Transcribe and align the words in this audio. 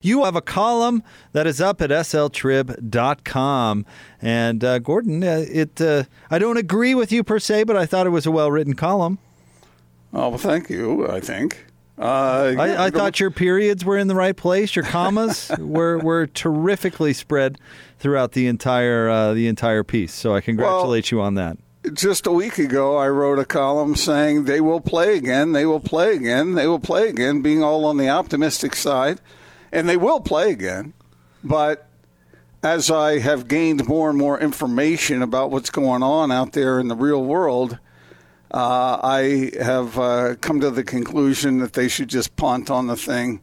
You 0.00 0.24
have 0.24 0.36
a 0.36 0.40
column 0.40 1.02
that 1.32 1.48
is 1.48 1.60
up 1.60 1.82
at 1.82 1.90
sltrib.com. 1.90 3.86
And 4.22 4.64
uh, 4.64 4.78
Gordon, 4.78 5.24
uh, 5.24 5.44
it 5.50 5.80
uh, 5.80 6.04
I 6.30 6.38
don't 6.38 6.56
agree 6.56 6.94
with 6.94 7.10
you 7.10 7.24
per 7.24 7.40
se, 7.40 7.64
but 7.64 7.76
I 7.76 7.84
thought 7.84 8.06
it 8.06 8.10
was 8.10 8.24
a 8.24 8.30
well 8.30 8.48
written 8.48 8.74
column. 8.74 9.18
Oh, 10.12 10.28
well, 10.28 10.38
thank 10.38 10.70
you, 10.70 11.08
I 11.08 11.18
think. 11.18 11.66
Uh, 11.98 12.52
yeah, 12.54 12.62
I, 12.62 12.86
I 12.86 12.90
thought 12.90 13.18
your 13.18 13.32
periods 13.32 13.84
were 13.84 13.98
in 13.98 14.06
the 14.06 14.14
right 14.14 14.36
place. 14.36 14.76
Your 14.76 14.84
commas 14.84 15.50
were, 15.58 15.98
were 15.98 16.28
terrifically 16.28 17.12
spread 17.12 17.58
throughout 17.98 18.32
the 18.32 18.46
entire 18.46 19.08
uh, 19.08 19.34
the 19.34 19.48
entire 19.48 19.82
piece. 19.82 20.14
So 20.14 20.32
I 20.32 20.40
congratulate 20.40 21.10
well, 21.10 21.18
you 21.18 21.24
on 21.24 21.34
that. 21.34 21.58
Just 21.92 22.24
a 22.24 22.32
week 22.32 22.58
ago, 22.58 22.96
I 22.96 23.08
wrote 23.08 23.40
a 23.40 23.44
column 23.44 23.96
saying 23.96 24.44
they 24.44 24.60
will 24.60 24.80
play 24.80 25.16
again, 25.16 25.50
they 25.52 25.66
will 25.66 25.80
play 25.80 26.14
again, 26.14 26.54
they 26.54 26.68
will 26.68 26.78
play 26.78 27.08
again, 27.08 27.42
being 27.42 27.64
all 27.64 27.84
on 27.84 27.96
the 27.96 28.08
optimistic 28.08 28.76
side 28.76 29.20
and 29.72 29.88
they 29.88 29.96
will 29.96 30.20
play 30.20 30.50
again. 30.50 30.94
But 31.42 31.88
as 32.62 32.90
I 32.90 33.18
have 33.18 33.48
gained 33.48 33.86
more 33.86 34.08
and 34.08 34.18
more 34.18 34.38
information 34.40 35.22
about 35.22 35.50
what's 35.50 35.70
going 35.70 36.02
on 36.02 36.32
out 36.32 36.52
there 36.52 36.80
in 36.80 36.88
the 36.88 36.96
real 36.96 37.24
world, 37.24 37.78
uh, 38.50 38.98
I 39.02 39.52
have 39.60 39.98
uh, 39.98 40.34
come 40.40 40.60
to 40.60 40.70
the 40.70 40.84
conclusion 40.84 41.58
that 41.58 41.74
they 41.74 41.88
should 41.88 42.08
just 42.08 42.34
punt 42.36 42.70
on 42.70 42.86
the 42.86 42.96
thing 42.96 43.40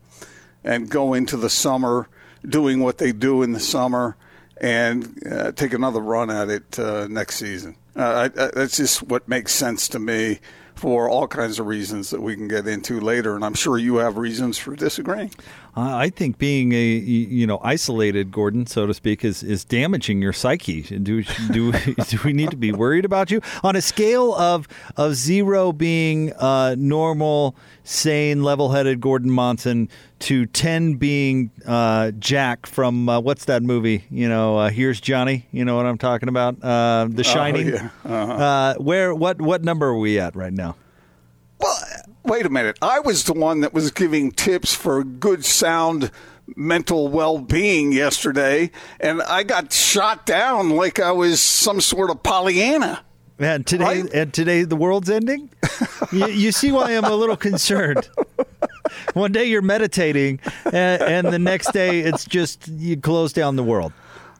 and 0.63 0.89
go 0.89 1.13
into 1.13 1.37
the 1.37 1.49
summer 1.49 2.09
doing 2.47 2.79
what 2.79 2.97
they 2.97 3.11
do 3.11 3.43
in 3.43 3.51
the 3.51 3.59
summer 3.59 4.17
and 4.57 5.21
uh, 5.31 5.51
take 5.51 5.73
another 5.73 5.99
run 5.99 6.29
at 6.29 6.49
it 6.49 6.79
uh, 6.79 7.07
next 7.07 7.35
season. 7.35 7.75
Uh, 7.95 8.29
I, 8.37 8.43
I, 8.43 8.51
that's 8.53 8.77
just 8.77 9.03
what 9.03 9.27
makes 9.27 9.53
sense 9.53 9.87
to 9.89 9.99
me 9.99 10.39
for 10.75 11.09
all 11.09 11.27
kinds 11.27 11.59
of 11.59 11.65
reasons 11.65 12.09
that 12.09 12.21
we 12.21 12.35
can 12.35 12.47
get 12.47 12.67
into 12.67 12.99
later. 12.99 13.35
And 13.35 13.43
I'm 13.43 13.53
sure 13.53 13.77
you 13.77 13.97
have 13.97 14.17
reasons 14.17 14.57
for 14.57 14.75
disagreeing. 14.75 15.31
Uh, 15.77 15.95
I 15.95 16.09
think 16.09 16.37
being 16.37 16.71
a 16.71 16.83
you 16.83 17.45
know 17.45 17.59
isolated, 17.61 18.31
Gordon, 18.31 18.65
so 18.65 18.85
to 18.85 18.93
speak, 18.93 19.25
is 19.25 19.43
is 19.43 19.65
damaging 19.65 20.21
your 20.21 20.31
psyche. 20.31 20.81
Do 20.83 21.23
do 21.51 21.71
do 22.07 22.19
we 22.23 22.31
need 22.31 22.51
to 22.51 22.57
be 22.57 22.71
worried 22.71 23.03
about 23.03 23.29
you 23.29 23.41
on 23.63 23.75
a 23.75 23.81
scale 23.81 24.33
of 24.35 24.67
of 24.95 25.15
zero 25.15 25.73
being 25.73 26.31
uh, 26.33 26.75
normal, 26.77 27.55
sane, 27.83 28.43
level-headed 28.43 29.01
Gordon 29.01 29.31
Monson 29.31 29.89
to 30.19 30.45
ten 30.47 30.95
being 30.95 31.51
uh, 31.65 32.11
Jack 32.11 32.65
from 32.65 33.09
uh, 33.09 33.19
what's 33.19 33.45
that 33.45 33.63
movie? 33.63 34.05
You 34.09 34.29
know, 34.29 34.57
uh, 34.57 34.69
here's 34.69 34.99
Johnny. 35.01 35.45
You 35.51 35.65
know 35.65 35.75
what 35.75 35.85
I'm 35.85 35.97
talking 35.97 36.29
about? 36.29 36.63
Uh, 36.63 37.07
the 37.09 37.21
oh, 37.21 37.23
Shining. 37.23 37.67
Yeah. 37.69 37.89
uh-huh. 38.03 38.75
where 38.79 39.13
what 39.13 39.41
what 39.41 39.63
number 39.63 39.87
are 39.87 39.97
we 39.97 40.19
at 40.19 40.35
right 40.35 40.53
now? 40.53 40.75
Well, 41.59 41.77
wait 42.23 42.45
a 42.45 42.49
minute. 42.49 42.77
I 42.81 42.99
was 42.99 43.23
the 43.23 43.33
one 43.33 43.61
that 43.61 43.73
was 43.73 43.91
giving 43.91 44.31
tips 44.31 44.73
for 44.73 45.03
good 45.03 45.45
sound 45.45 46.11
mental 46.55 47.07
well-being 47.07 47.91
yesterday 47.91 48.69
and 48.99 49.21
I 49.23 49.41
got 49.43 49.73
shot 49.73 50.27
down 50.27 50.69
like 50.69 50.99
I 50.99 51.11
was 51.11 51.41
some 51.41 51.81
sort 51.81 52.11
of 52.11 52.21
Pollyanna. 52.21 53.03
And 53.39 53.65
today, 53.67 53.83
right? 53.83 54.13
and 54.13 54.33
today, 54.33 54.63
the 54.63 54.77
world's 54.77 55.09
ending. 55.09 55.49
you, 56.13 56.27
you, 56.27 56.51
see 56.53 56.71
why 56.71 56.91
I'm 56.91 57.03
a 57.03 57.15
little 57.15 57.35
concerned. 57.35 58.07
One 59.13 59.31
day 59.31 59.45
you're 59.45 59.61
meditating, 59.61 60.39
and, 60.65 61.01
and, 61.01 61.27
the 61.27 61.39
next 61.39 61.71
day 61.71 62.01
it's 62.01 62.25
just 62.25 62.67
you 62.67 62.97
close 62.97 63.33
down 63.33 63.55
the 63.55 63.63
world. 63.63 63.93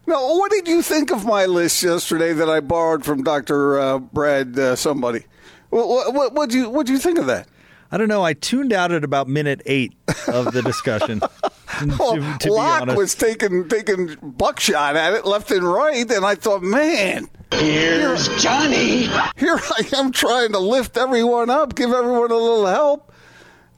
Now, 0.07 0.21
what 0.37 0.51
did 0.51 0.67
you 0.67 0.81
think 0.81 1.11
of 1.11 1.25
my 1.25 1.45
list 1.45 1.81
yesterday 1.81 2.33
that 2.33 2.49
I 2.49 2.59
borrowed 2.59 3.03
from 3.03 3.23
Doctor 3.23 3.79
uh, 3.79 3.99
Brad? 3.99 4.57
Uh, 4.57 4.75
somebody. 4.75 5.25
What 5.69 6.13
what 6.13 6.33
what 6.33 6.49
do 6.49 6.57
you 6.57 6.69
what 6.69 6.85
do 6.85 6.93
you 6.93 6.99
think 6.99 7.17
of 7.17 7.25
that? 7.25 7.47
I 7.91 7.97
don't 7.97 8.07
know. 8.07 8.23
I 8.23 8.33
tuned 8.33 8.73
out 8.73 8.91
at 8.91 9.03
about 9.03 9.27
minute 9.27 9.61
eight 9.65 9.93
of 10.27 10.53
the 10.53 10.61
discussion. 10.61 11.21
well, 11.99 12.15
to, 12.15 12.37
to 12.39 12.53
Locke 12.53 12.87
was 12.95 13.15
taking 13.15 13.67
taking 13.67 14.15
buckshot 14.21 14.95
at 14.95 15.13
it 15.13 15.25
left 15.25 15.51
and 15.51 15.63
right, 15.63 16.09
and 16.09 16.25
I 16.25 16.35
thought, 16.35 16.61
man, 16.61 17.27
here's 17.51 18.27
Johnny. 18.41 19.03
Here 19.37 19.59
I 19.59 19.87
am 19.93 20.11
trying 20.11 20.51
to 20.53 20.59
lift 20.59 20.97
everyone 20.97 21.49
up, 21.49 21.75
give 21.75 21.91
everyone 21.91 22.31
a 22.31 22.35
little 22.35 22.65
help. 22.65 23.04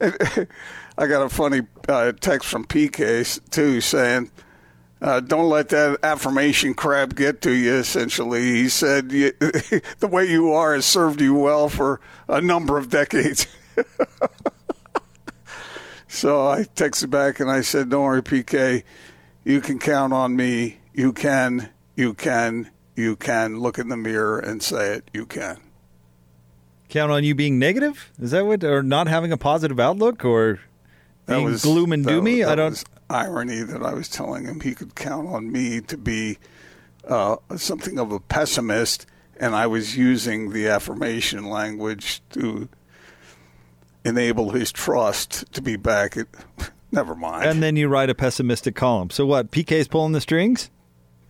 I 0.00 1.06
got 1.06 1.22
a 1.22 1.28
funny 1.28 1.62
uh, 1.88 2.12
text 2.12 2.48
from 2.48 2.64
PK 2.64 3.40
too 3.50 3.80
saying. 3.80 4.30
Uh, 5.00 5.20
don't 5.20 5.48
let 5.48 5.68
that 5.68 5.96
affirmation 6.02 6.74
crab 6.74 7.14
get 7.14 7.40
to 7.42 7.52
you, 7.52 7.76
essentially. 7.76 8.42
He 8.42 8.68
said, 8.68 9.10
the 9.10 10.08
way 10.10 10.24
you 10.24 10.52
are 10.52 10.74
has 10.74 10.86
served 10.86 11.20
you 11.20 11.34
well 11.34 11.68
for 11.68 12.00
a 12.26 12.40
number 12.40 12.76
of 12.76 12.90
decades. 12.90 13.46
so 16.08 16.48
I 16.48 16.62
texted 16.74 17.10
back 17.10 17.38
and 17.38 17.48
I 17.48 17.60
said, 17.60 17.90
"Don't 17.90 18.02
worry, 18.02 18.22
PK. 18.22 18.82
You 19.44 19.60
can 19.60 19.78
count 19.78 20.12
on 20.12 20.34
me. 20.34 20.78
You 20.92 21.12
can. 21.12 21.70
You 21.94 22.14
can. 22.14 22.70
You 22.96 23.14
can. 23.14 23.60
Look 23.60 23.78
in 23.78 23.88
the 23.88 23.96
mirror 23.96 24.40
and 24.40 24.60
say 24.60 24.94
it. 24.94 25.10
You 25.12 25.26
can." 25.26 25.67
Count 26.88 27.12
on 27.12 27.24
you 27.24 27.34
being 27.34 27.58
negative? 27.58 28.10
Is 28.20 28.30
that 28.30 28.46
what, 28.46 28.64
or 28.64 28.82
not 28.82 29.08
having 29.08 29.32
a 29.32 29.36
positive 29.36 29.78
outlook, 29.78 30.24
or 30.24 30.60
being 31.26 31.44
was, 31.44 31.62
gloom 31.62 31.92
and 31.92 32.04
doomy? 32.04 32.46
I 32.46 32.54
don't. 32.54 32.82
irony 33.10 33.62
that 33.62 33.82
I 33.82 33.94
was 33.94 34.08
telling 34.08 34.44
him 34.44 34.60
he 34.60 34.74
could 34.74 34.94
count 34.94 35.28
on 35.28 35.50
me 35.52 35.80
to 35.82 35.96
be 35.96 36.38
uh, 37.06 37.36
something 37.56 37.98
of 37.98 38.12
a 38.12 38.20
pessimist, 38.20 39.06
and 39.38 39.54
I 39.54 39.66
was 39.66 39.96
using 39.96 40.52
the 40.52 40.68
affirmation 40.68 41.48
language 41.48 42.22
to 42.30 42.68
enable 44.04 44.50
his 44.50 44.72
trust 44.72 45.52
to 45.52 45.62
be 45.62 45.76
back 45.76 46.16
at. 46.16 46.26
Never 46.90 47.14
mind. 47.14 47.44
And 47.44 47.62
then 47.62 47.76
you 47.76 47.86
write 47.86 48.08
a 48.08 48.14
pessimistic 48.14 48.74
column. 48.74 49.10
So 49.10 49.26
what? 49.26 49.50
PK's 49.50 49.88
pulling 49.88 50.12
the 50.12 50.22
strings? 50.22 50.70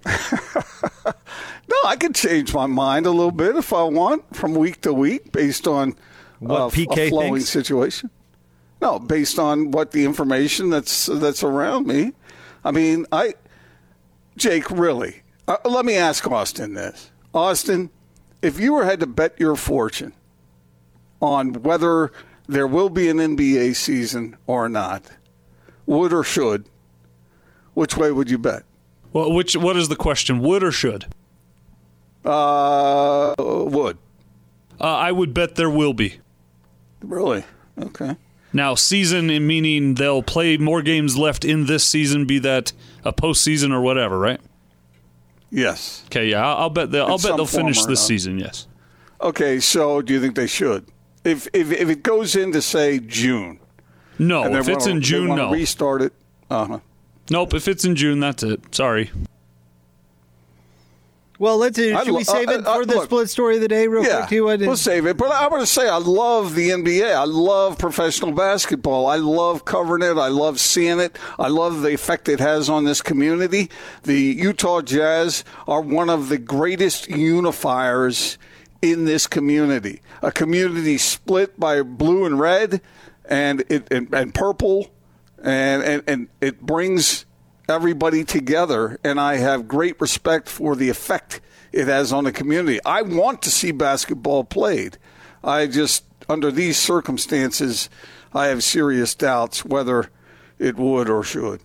no, 0.07 1.77
I 1.85 1.97
can 1.97 2.13
change 2.13 2.55
my 2.55 2.67
mind 2.67 3.07
a 3.07 3.11
little 3.11 3.31
bit 3.31 3.57
if 3.57 3.73
I 3.73 3.83
want 3.83 4.35
from 4.35 4.55
week 4.55 4.81
to 4.83 4.93
week 4.93 5.33
based 5.33 5.67
on 5.67 5.97
what 6.39 6.61
uh, 6.61 6.69
PK 6.69 7.07
a 7.07 7.09
flowing 7.11 7.35
thinks? 7.35 7.51
situation. 7.51 8.11
No, 8.81 8.99
based 8.99 9.39
on 9.39 9.73
what 9.73 9.91
the 9.91 10.05
information 10.05 10.71
that's 10.71 11.07
that's 11.07 11.43
around 11.43 11.87
me. 11.87 12.13
I 12.65 12.71
mean, 12.71 13.07
I 13.11 13.35
Jake, 14.37 14.71
really. 14.71 15.23
Uh, 15.49 15.57
let 15.65 15.85
me 15.85 15.97
ask 15.97 16.27
Austin 16.31 16.75
this. 16.75 17.11
Austin, 17.35 17.91
if 18.41 18.61
you 18.61 18.73
were 18.73 18.85
had 18.85 19.01
to 19.01 19.07
bet 19.07 19.35
your 19.39 19.57
fortune 19.57 20.13
on 21.21 21.55
whether 21.63 22.13
there 22.47 22.67
will 22.67 22.89
be 22.89 23.09
an 23.09 23.19
NBA 23.19 23.75
season 23.75 24.37
or 24.47 24.69
not, 24.69 25.05
would 25.87 26.13
or 26.13 26.23
should, 26.23 26.67
which 27.75 27.97
way 27.97 28.13
would 28.13 28.31
you 28.31 28.39
bet? 28.39 28.65
Well, 29.13 29.33
which 29.33 29.57
what 29.57 29.77
is 29.77 29.89
the 29.89 29.97
question? 29.97 30.41
Would 30.41 30.63
or 30.63 30.73
should? 30.73 31.07
Uh, 32.25 33.35
would. 33.39 33.99
Uh, 34.81 34.85
I 34.85 35.13
would 35.13 35.35
bet 35.35 35.55
there 35.55 35.71
will 35.71 35.95
be. 35.95 36.21
Really? 37.03 37.45
Okay. 37.81 38.17
Now, 38.53 38.75
season 38.75 39.27
meaning 39.47 39.95
they'll 39.95 40.23
play 40.23 40.57
more 40.57 40.83
games 40.83 41.17
left 41.17 41.45
in 41.45 41.67
this 41.67 41.85
season, 41.85 42.27
be 42.27 42.39
that 42.41 42.73
a 43.05 43.13
postseason 43.13 43.73
or 43.73 43.81
whatever, 43.81 44.19
right? 44.19 44.41
Yes. 45.51 46.03
Okay. 46.07 46.29
Yeah, 46.31 46.47
I'll, 46.47 46.71
bet 46.71 46.91
they'll. 46.91 47.07
I'll 47.07 47.19
bet 47.19 47.37
they'll 47.37 47.47
finish 47.47 47.85
this 47.85 48.05
season. 48.05 48.39
Yes. 48.39 48.67
Okay. 49.21 49.61
So, 49.61 50.03
do 50.03 50.13
you 50.13 50.21
think 50.21 50.35
they 50.35 50.47
should? 50.47 50.87
if 51.25 51.49
if 51.53 51.71
if 51.73 51.89
it 51.89 52.03
goes 52.03 52.37
into 52.37 52.63
say 52.63 52.99
June. 52.99 53.61
No, 54.19 54.45
if 54.45 54.69
it's 54.69 54.87
wanna, 54.87 54.97
in 54.97 55.03
June, 55.03 55.37
no. 55.37 55.53
Restart 55.53 56.03
it. 56.03 56.13
Uh 56.51 56.65
huh. 56.67 56.79
Nope. 57.31 57.55
If 57.55 57.69
it's 57.69 57.85
in 57.85 57.95
June, 57.97 58.21
that's 58.21 58.43
it. 58.43 58.75
Sorry. 58.75 59.11
Well, 61.39 61.59
let's. 61.59 61.79
Should 61.79 61.95
lo- 62.09 62.17
we 62.17 62.25
save 62.25 62.51
it 62.51 62.67
uh, 62.67 62.71
uh, 62.71 62.75
for 62.75 62.87
the 62.87 62.95
look, 62.97 63.05
split 63.05 63.31
story 63.31 63.57
of 63.57 63.63
the 63.63 63.69
day, 63.69 63.87
real 63.87 64.03
yeah, 64.03 64.27
quick? 64.27 64.31
Too? 64.31 64.45
We'll 64.45 64.77
save 64.77 65.07
it. 65.07 65.17
But 65.17 65.31
I 65.31 65.47
want 65.47 65.61
to 65.63 65.67
say 65.67 65.89
I 65.89 65.99
love 65.99 66.57
the 66.57 66.71
NBA. 66.71 67.15
I 67.15 67.25
love 67.25 67.79
professional 67.79 68.33
basketball. 68.33 69.07
I 69.07 69.17
love 69.17 69.65
covering 69.65 70.03
it. 70.03 70.19
I 70.19 70.29
love 70.29 70.59
seeing 70.59 70.99
it. 70.99 71.17
I 71.39 71.47
love 71.47 71.83
the 71.83 71.95
effect 71.95 72.29
it 72.29 72.41
has 72.41 72.69
on 72.69 72.85
this 72.85 73.01
community. 73.01 73.71
The 74.03 74.19
Utah 74.19 74.83
Jazz 74.83 75.45
are 75.69 75.81
one 75.81 76.11
of 76.11 76.29
the 76.29 76.39
greatest 76.39 77.09
unifiers 77.09 78.37
in 78.83 79.05
this 79.05 79.29
community. 79.29 80.03
A 80.23 80.33
community 80.33 80.99
split 80.99 81.59
by 81.59 81.83
blue 81.83 82.25
and 82.25 82.41
red 82.41 82.81
and 83.29 83.63
it 83.69 83.87
and, 83.93 84.13
and 84.13 84.35
purple 84.35 84.91
and, 85.43 85.83
and 85.83 86.03
and 86.07 86.29
it 86.41 86.61
brings 86.61 87.25
everybody 87.69 88.25
together 88.25 88.99
and 89.05 89.21
I 89.21 89.37
have 89.37 89.69
great 89.69 90.01
respect 90.01 90.49
for 90.49 90.75
the 90.75 90.89
effect 90.89 91.41
it 91.71 91.87
has 91.87 92.13
on 92.13 92.25
the 92.25 92.33
community. 92.33 92.81
I 92.85 93.03
want 93.03 93.43
to 93.43 93.51
see 93.51 93.73
basketball 93.73 94.45
played. 94.45 94.97
I 95.45 95.67
just 95.67 96.05
under 96.29 96.51
these 96.51 96.79
circumstances 96.79 97.91
I 98.33 98.47
have 98.47 98.65
serious 98.65 99.15
doubts 99.15 99.65
whether 99.65 100.11
it 100.59 100.77
would 100.77 101.09
or 101.09 101.23
should. 101.23 101.61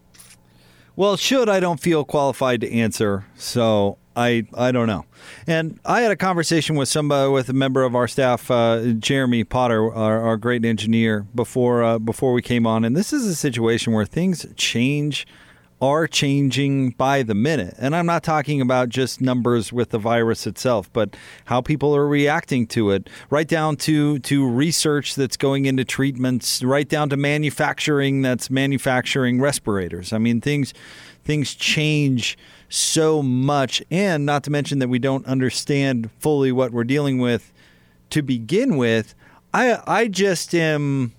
Well, 0.96 1.18
should 1.18 1.50
I 1.50 1.60
don't 1.60 1.80
feel 1.80 2.04
qualified 2.04 2.62
to 2.62 2.72
answer. 2.72 3.26
So 3.36 3.98
I 4.15 4.45
I 4.54 4.71
don't 4.71 4.88
know. 4.88 5.06
And 5.48 5.80
I 5.86 6.01
had 6.01 6.12
a 6.12 6.15
conversation 6.15 6.75
with 6.75 6.89
somebody 6.89 7.31
with 7.31 7.50
a 7.50 7.54
member 7.54 7.83
of 7.83 7.95
our 7.95 8.07
staff, 8.07 8.50
uh, 8.51 8.94
Jeremy 9.00 9.44
Potter, 9.44 9.94
our, 9.94 10.21
our 10.21 10.38
great 10.38 10.65
engineer, 10.65 11.25
before 11.36 11.83
uh, 11.83 12.00
before 12.00 12.33
we 12.33 12.42
came 12.42 12.68
on. 12.68 12.86
And 12.86 12.95
this 12.95 13.13
is 13.13 13.25
a 13.25 13.36
situation 13.36 13.94
where 13.94 14.06
things 14.06 14.45
change 14.56 15.25
are 15.83 16.07
changing 16.07 16.92
by 16.92 17.24
the 17.24 17.33
minute. 17.33 17.75
And 17.77 17.94
I'm 17.94 18.06
not 18.06 18.24
talking 18.24 18.62
about 18.62 18.88
just 18.88 19.19
numbers 19.19 19.74
with 19.74 19.89
the 19.89 20.00
virus 20.00 20.48
itself, 20.48 20.89
but 20.94 21.13
how 21.45 21.59
people 21.59 21.94
are 21.94 22.07
reacting 22.07 22.68
to 22.68 22.92
it, 22.92 23.09
right 23.30 23.48
down 23.48 23.75
to, 23.77 24.19
to 24.19 24.48
research 24.48 25.16
that's 25.16 25.36
going 25.36 25.66
into 25.66 25.83
treatments, 25.83 26.63
right 26.63 26.88
down 26.88 27.09
to 27.09 27.18
manufacturing 27.18 28.21
that's 28.21 28.50
manufacturing 28.50 29.42
respirators. 29.42 30.13
I 30.13 30.19
mean, 30.19 30.39
things 30.39 30.74
things 31.25 31.54
change 31.54 32.38
so 32.69 33.21
much, 33.21 33.83
and 33.92 34.25
not 34.25 34.44
to 34.44 34.51
mention 34.51 34.80
that 34.80 34.88
we 34.88 35.00
don't 35.00 35.25
understand 35.25 36.10
fully 36.19 36.51
what 36.51 36.71
we're 36.71 36.83
dealing 36.83 37.19
with 37.19 37.51
to 38.10 38.21
begin 38.21 38.77
with. 38.77 39.15
I 39.54 39.80
I 39.86 40.07
just 40.07 40.54
am 40.56 41.13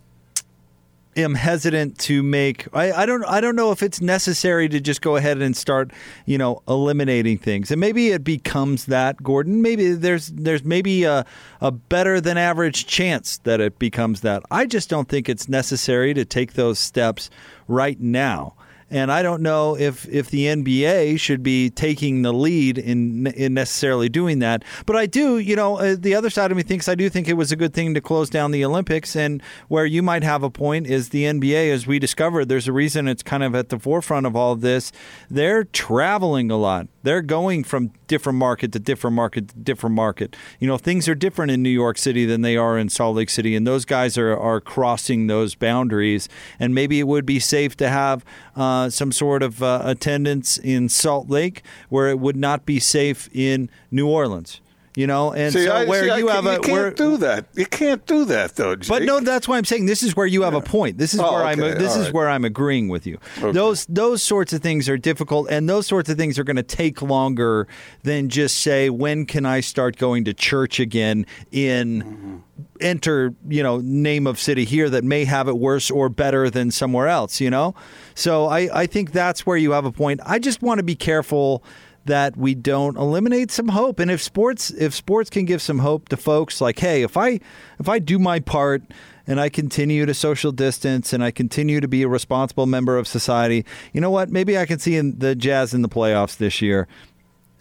am 1.17 1.35
hesitant 1.35 1.99
to 1.99 2.23
make 2.23 2.67
I, 2.73 2.93
I 2.93 3.07
don't 3.07 3.25
I 3.25 3.41
don't 3.41 3.57
know 3.57 3.71
if 3.71 3.83
it's 3.83 4.01
necessary 4.01 4.69
to 4.69 4.81
just 4.81 5.03
go 5.03 5.17
ahead 5.17 5.39
and 5.39 5.57
start, 5.57 5.93
you 6.27 6.39
know, 6.39 6.63
eliminating 6.69 7.39
things. 7.39 7.71
And 7.71 7.81
maybe 7.81 8.11
it 8.11 8.25
becomes 8.25 8.87
that, 8.87 9.23
Gordon. 9.23 9.63
Maybe 9.63 9.93
there's 9.93 10.29
there's 10.29 10.65
maybe 10.65 11.05
a, 11.05 11.25
a 11.61 11.71
better 11.71 12.21
than 12.21 12.39
average 12.39 12.87
chance 12.87 13.39
that 13.39 13.61
it 13.61 13.79
becomes 13.79 14.23
that. 14.23 14.43
I 14.51 14.67
just 14.67 14.89
don't 14.89 15.09
think 15.09 15.29
it's 15.29 15.49
necessary 15.49 16.15
to 16.15 16.25
take 16.25 16.55
those 16.55 16.79
steps 16.79 17.31
right 17.69 18.01
now. 18.01 18.55
And 18.91 19.11
I 19.11 19.23
don't 19.23 19.43
know 19.43 19.77
if, 19.77 20.07
if 20.09 20.31
the 20.31 20.47
NBA 20.47 21.19
should 21.19 21.43
be 21.43 21.71
taking 21.71 22.23
the 22.23 22.33
lead 22.33 22.79
in, 22.79 23.27
in 23.29 23.55
necessarily 23.55 24.09
doing 24.09 24.39
that. 24.41 24.65
But 24.87 24.97
I 24.97 25.07
do, 25.07 25.39
you 25.39 25.57
know, 25.57 25.79
uh, 25.79 25.97
the 25.99 26.15
other 26.15 26.31
side 26.31 26.51
of 26.51 26.57
me 26.57 26.63
thinks 26.63 26.89
I 26.89 26.95
do 26.95 27.09
think 27.09 27.29
it 27.29 27.35
was 27.35 27.51
a 27.51 27.57
good 27.57 27.75
thing 27.75 27.95
to 27.95 28.01
close 28.01 28.31
down 28.31 28.51
the 28.51 28.65
Olympics. 28.65 29.17
And 29.17 29.43
where 29.69 29.87
you 29.87 30.03
might 30.03 30.23
have 30.23 30.43
a 30.43 30.51
point 30.51 30.87
is 30.87 31.09
the 31.09 31.25
NBA, 31.25 31.73
as 31.73 31.87
we 31.87 31.99
discovered, 31.99 32.49
there's 32.49 32.69
a 32.69 32.73
reason 32.73 33.09
it's 33.09 33.23
kind 33.23 33.43
of 33.43 33.55
at 33.55 33.71
the 33.71 33.79
forefront 33.79 34.27
of 34.27 34.37
all 34.37 34.53
of 34.53 34.61
this. 34.61 34.93
They're 35.31 35.65
traveling 35.65 36.51
a 36.51 36.57
lot. 36.57 36.89
They're 37.05 37.23
going 37.23 37.65
from 37.65 37.93
different 38.07 38.39
market 38.39 38.73
to 38.73 38.79
different 38.79 39.15
market 39.15 39.49
to 39.49 39.57
different 39.57 39.95
market. 39.95 40.35
You 40.59 40.67
know, 40.67 40.79
things 40.79 41.07
are 41.07 41.15
different 41.15 41.53
in 41.53 41.63
New 41.63 41.69
York 41.69 41.99
City 41.99 42.25
than 42.25 42.41
they 42.41 42.57
are 42.57 42.79
in 42.79 42.89
Salt 42.89 43.17
Lake 43.17 43.31
City, 43.31 43.55
and 43.55 43.67
those 43.67 43.85
guys 43.85 44.19
are, 44.19 44.37
are 44.37 44.61
crossing 44.61 45.27
those 45.27 45.55
boundaries. 45.55 46.29
And 46.59 46.75
maybe 46.75 46.99
it 46.99 47.07
would 47.07 47.27
be 47.27 47.39
safe 47.39 47.77
to 47.77 47.91
have 47.91 48.25
uh, 48.57 48.89
some 48.89 49.13
sort 49.13 49.43
of 49.43 49.63
uh, 49.63 49.83
attendance 49.85 50.59
in 50.59 50.89
Salt 50.89 51.29
Lake 51.29 51.63
where 51.91 52.09
it 52.09 52.19
would 52.19 52.37
not 52.37 52.65
be 52.65 52.81
safe 52.81 53.29
in 53.33 53.69
New 53.91 54.09
Orleans. 54.09 54.61
You 54.97 55.09
know, 55.09 55.33
and 55.33 55.53
See, 55.53 55.65
so 55.65 55.73
I, 55.73 55.85
where 55.87 56.03
see, 56.09 56.19
you 56.19 56.29
I, 56.29 56.35
have 56.35 56.45
you 56.45 56.51
a 56.51 56.59
can't 56.61 56.73
where, 56.73 56.91
do 56.93 57.17
that. 57.17 57.47
You 57.55 57.67
can't 57.67 58.07
do 58.07 58.25
that 58.27 58.55
though. 58.55 58.77
Jake. 58.77 58.89
but 58.89 59.03
no, 59.03 59.19
that's 59.19 59.49
why 59.49 59.59
I'm 59.59 59.65
saying 59.65 59.87
this 59.87 60.05
is 60.05 60.15
where 60.15 60.27
you 60.27 60.43
have 60.43 60.55
a 60.55 60.61
point. 60.61 60.99
This 60.99 61.15
is 61.15 61.21
Oh, 61.21 61.33
where 61.33 61.45
I'm. 61.45 61.59
This 61.59 61.95
All 61.95 62.01
is 62.01 62.07
right. 62.07 62.15
where 62.15 62.29
I'm 62.29 62.45
agreeing 62.45 62.89
with 62.89 63.05
you. 63.05 63.19
Those 63.41 63.87
those 63.87 64.23
sorts 64.23 64.53
of 64.53 64.63
things 64.63 64.89
are 64.89 64.97
difficult, 64.97 65.51
and 65.51 65.69
those 65.69 65.89
sorts 65.89 66.09
of 66.11 66.17
things 66.17 66.39
are 66.39 66.45
going 66.45 66.57
to 66.57 66.63
take 66.63 67.03
longer 67.03 67.67
than 68.05 68.29
just 68.29 68.59
say 68.61 68.89
when 68.89 69.27
can 69.27 69.45
I 69.45 69.61
start 69.61 69.97
going 69.97 70.25
to 70.27 70.35
church 70.35 70.79
again 70.79 71.27
in. 71.51 72.03
Mm-hmm. 72.03 72.37
Enter, 72.81 73.35
you 73.49 73.63
know, 73.63 73.79
name 73.79 74.27
of 74.27 74.39
city 74.39 74.65
here 74.65 74.91
that 74.91 75.03
may 75.05 75.25
have 75.25 75.49
it 75.49 75.59
worse 75.59 75.91
or 75.91 76.09
better 76.09 76.51
than 76.51 76.71
somewhere 76.71 77.09
else, 77.09 77.41
you 77.41 77.51
know? 77.51 77.75
So 78.15 78.47
I, 78.47 78.83
I 78.83 78.87
think 78.87 79.13
that's 79.13 79.47
where 79.47 79.57
you 79.57 79.73
have 79.73 79.85
a 79.85 79.93
point. 79.93 80.21
I 80.25 80.39
just 80.39 80.61
want 80.63 80.79
to 80.79 80.85
be 80.85 80.95
careful 80.95 81.65
that 82.05 82.37
we 82.37 82.55
don't 82.55 82.97
eliminate 82.97 83.51
some 83.51 83.69
hope. 83.69 83.99
And 83.99 84.11
if 84.11 84.23
sports 84.23 84.71
if 84.71 84.95
sports 84.95 85.31
can 85.31 85.45
give 85.45 85.63
some 85.63 85.79
hope 85.79 86.09
to 86.11 86.17
folks 86.17 86.61
like, 86.61 86.79
hey, 86.79 87.03
if 87.03 87.17
I 87.17 87.41
if 87.79 87.89
I 87.89 87.99
do 87.99 88.19
my 88.19 88.41
part 88.41 88.83
and 89.27 89.41
I 89.41 89.49
continue 89.49 90.05
to 90.05 90.15
social 90.15 90.53
distance 90.53 91.13
and 91.13 91.25
I 91.25 91.31
continue 91.31 91.81
to 91.81 91.89
be 91.89 92.03
a 92.03 92.09
responsible 92.09 92.67
member 92.67 92.99
of 92.99 93.09
society, 93.09 93.65
you 93.93 94.01
know 94.01 94.11
what? 94.11 94.31
Maybe 94.31 94.59
I 94.59 94.67
can 94.67 94.79
see 94.79 94.97
in 94.97 95.19
the 95.19 95.35
Jazz 95.35 95.73
in 95.75 95.83
the 95.83 95.89
playoffs 95.89 96.37
this 96.37 96.61
year. 96.61 96.87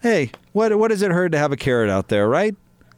Hey, 0.02 0.30
what 0.52 0.76
what 0.78 0.88
does 0.88 1.02
it 1.02 1.10
hurt 1.10 1.32
to 1.32 1.38
have 1.38 1.52
a 1.52 1.56
carrot 1.56 1.90
out 1.90 2.08
there, 2.08 2.28
right? 2.28 2.54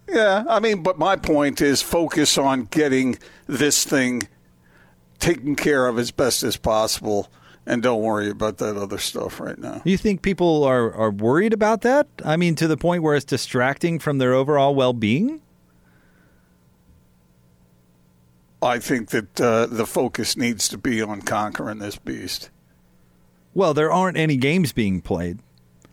Yeah, 0.08 0.44
I 0.48 0.60
mean, 0.60 0.82
but 0.82 0.98
my 0.98 1.16
point 1.16 1.60
is 1.60 1.82
focus 1.82 2.38
on 2.38 2.64
getting 2.66 3.18
this 3.46 3.84
thing 3.84 4.28
taken 5.18 5.56
care 5.56 5.86
of 5.86 5.98
as 5.98 6.10
best 6.10 6.42
as 6.42 6.56
possible, 6.56 7.28
and 7.66 7.82
don't 7.82 8.00
worry 8.02 8.30
about 8.30 8.58
that 8.58 8.76
other 8.76 8.98
stuff 8.98 9.40
right 9.40 9.58
now. 9.58 9.82
You 9.84 9.96
think 9.96 10.22
people 10.22 10.62
are, 10.64 10.92
are 10.94 11.10
worried 11.10 11.52
about 11.52 11.80
that? 11.82 12.06
I 12.24 12.36
mean, 12.36 12.54
to 12.56 12.68
the 12.68 12.76
point 12.76 13.02
where 13.02 13.14
it's 13.16 13.24
distracting 13.24 13.98
from 13.98 14.18
their 14.18 14.32
overall 14.34 14.74
well 14.74 14.92
being? 14.92 15.42
I 18.62 18.78
think 18.78 19.10
that 19.10 19.40
uh, 19.40 19.66
the 19.66 19.86
focus 19.86 20.36
needs 20.36 20.68
to 20.70 20.78
be 20.78 21.02
on 21.02 21.22
conquering 21.22 21.78
this 21.78 21.96
beast. 21.96 22.50
Well, 23.54 23.74
there 23.74 23.92
aren't 23.92 24.16
any 24.16 24.36
games 24.36 24.72
being 24.72 25.00
played 25.00 25.38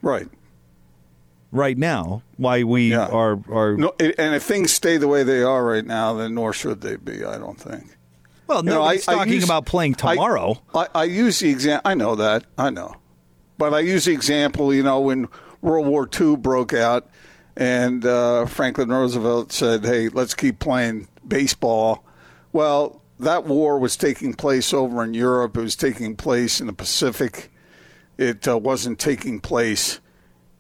Right. 0.02 0.28
right 1.52 1.78
now. 1.78 2.24
Why 2.38 2.64
we 2.64 2.92
Yeah. 2.92 3.08
are 3.08 3.40
are 3.52 3.76
No, 3.78 3.94
and 4.00 4.36
if 4.36 4.44
things 4.44 4.72
stay 4.74 4.98
the 4.98 5.08
way 5.08 5.24
they 5.24 5.44
are 5.44 5.64
right 5.64 5.86
now, 5.86 6.14
then 6.14 6.34
nor 6.36 6.52
should 6.54 6.82
they 6.82 6.96
be. 6.96 7.24
I 7.24 7.38
don't 7.38 7.60
think. 7.60 7.96
Well, 8.48 8.60
You 8.60 8.70
know, 8.72 8.80
nobody's 8.80 9.08
I- 9.08 9.14
I 9.14 9.16
talking 9.18 9.34
use- 9.34 9.44
about 9.46 9.66
playing 9.66 9.96
tomorrow. 9.96 10.62
I, 10.74 10.88
I 10.96 11.04
use 11.06 11.40
the 11.40 11.50
example. 11.50 11.90
I 11.90 11.96
know 11.96 12.16
that. 12.16 12.46
I 12.58 12.70
know. 12.70 12.96
But 13.58 13.74
I 13.74 13.80
use 13.80 14.06
the 14.06 14.12
example, 14.14 14.74
you 14.74 14.84
know, 14.84 15.00
when 15.00 15.28
World 15.62 15.88
War 15.88 16.10
II 16.20 16.36
broke 16.38 16.74
out 16.74 17.08
and 17.56 18.06
uh, 18.06 18.46
Franklin 18.48 18.90
Roosevelt 18.90 19.52
said, 19.52 19.86
hey, 19.86 20.10
let's 20.10 20.34
keep 20.34 20.60
playing 20.60 21.08
baseball. 21.28 22.04
Well, 22.52 23.02
that 23.20 23.46
war 23.46 23.80
was 23.80 23.96
taking 23.96 24.34
place 24.34 24.74
over 24.74 25.04
in 25.04 25.14
Europe, 25.14 25.56
it 25.56 25.62
was 25.62 25.76
taking 25.76 26.16
place 26.16 26.60
in 26.60 26.68
the 26.68 26.74
Pacific, 26.74 27.52
it 28.18 28.48
uh, 28.48 28.58
wasn't 28.58 29.00
taking 29.00 29.40
place 29.40 30.00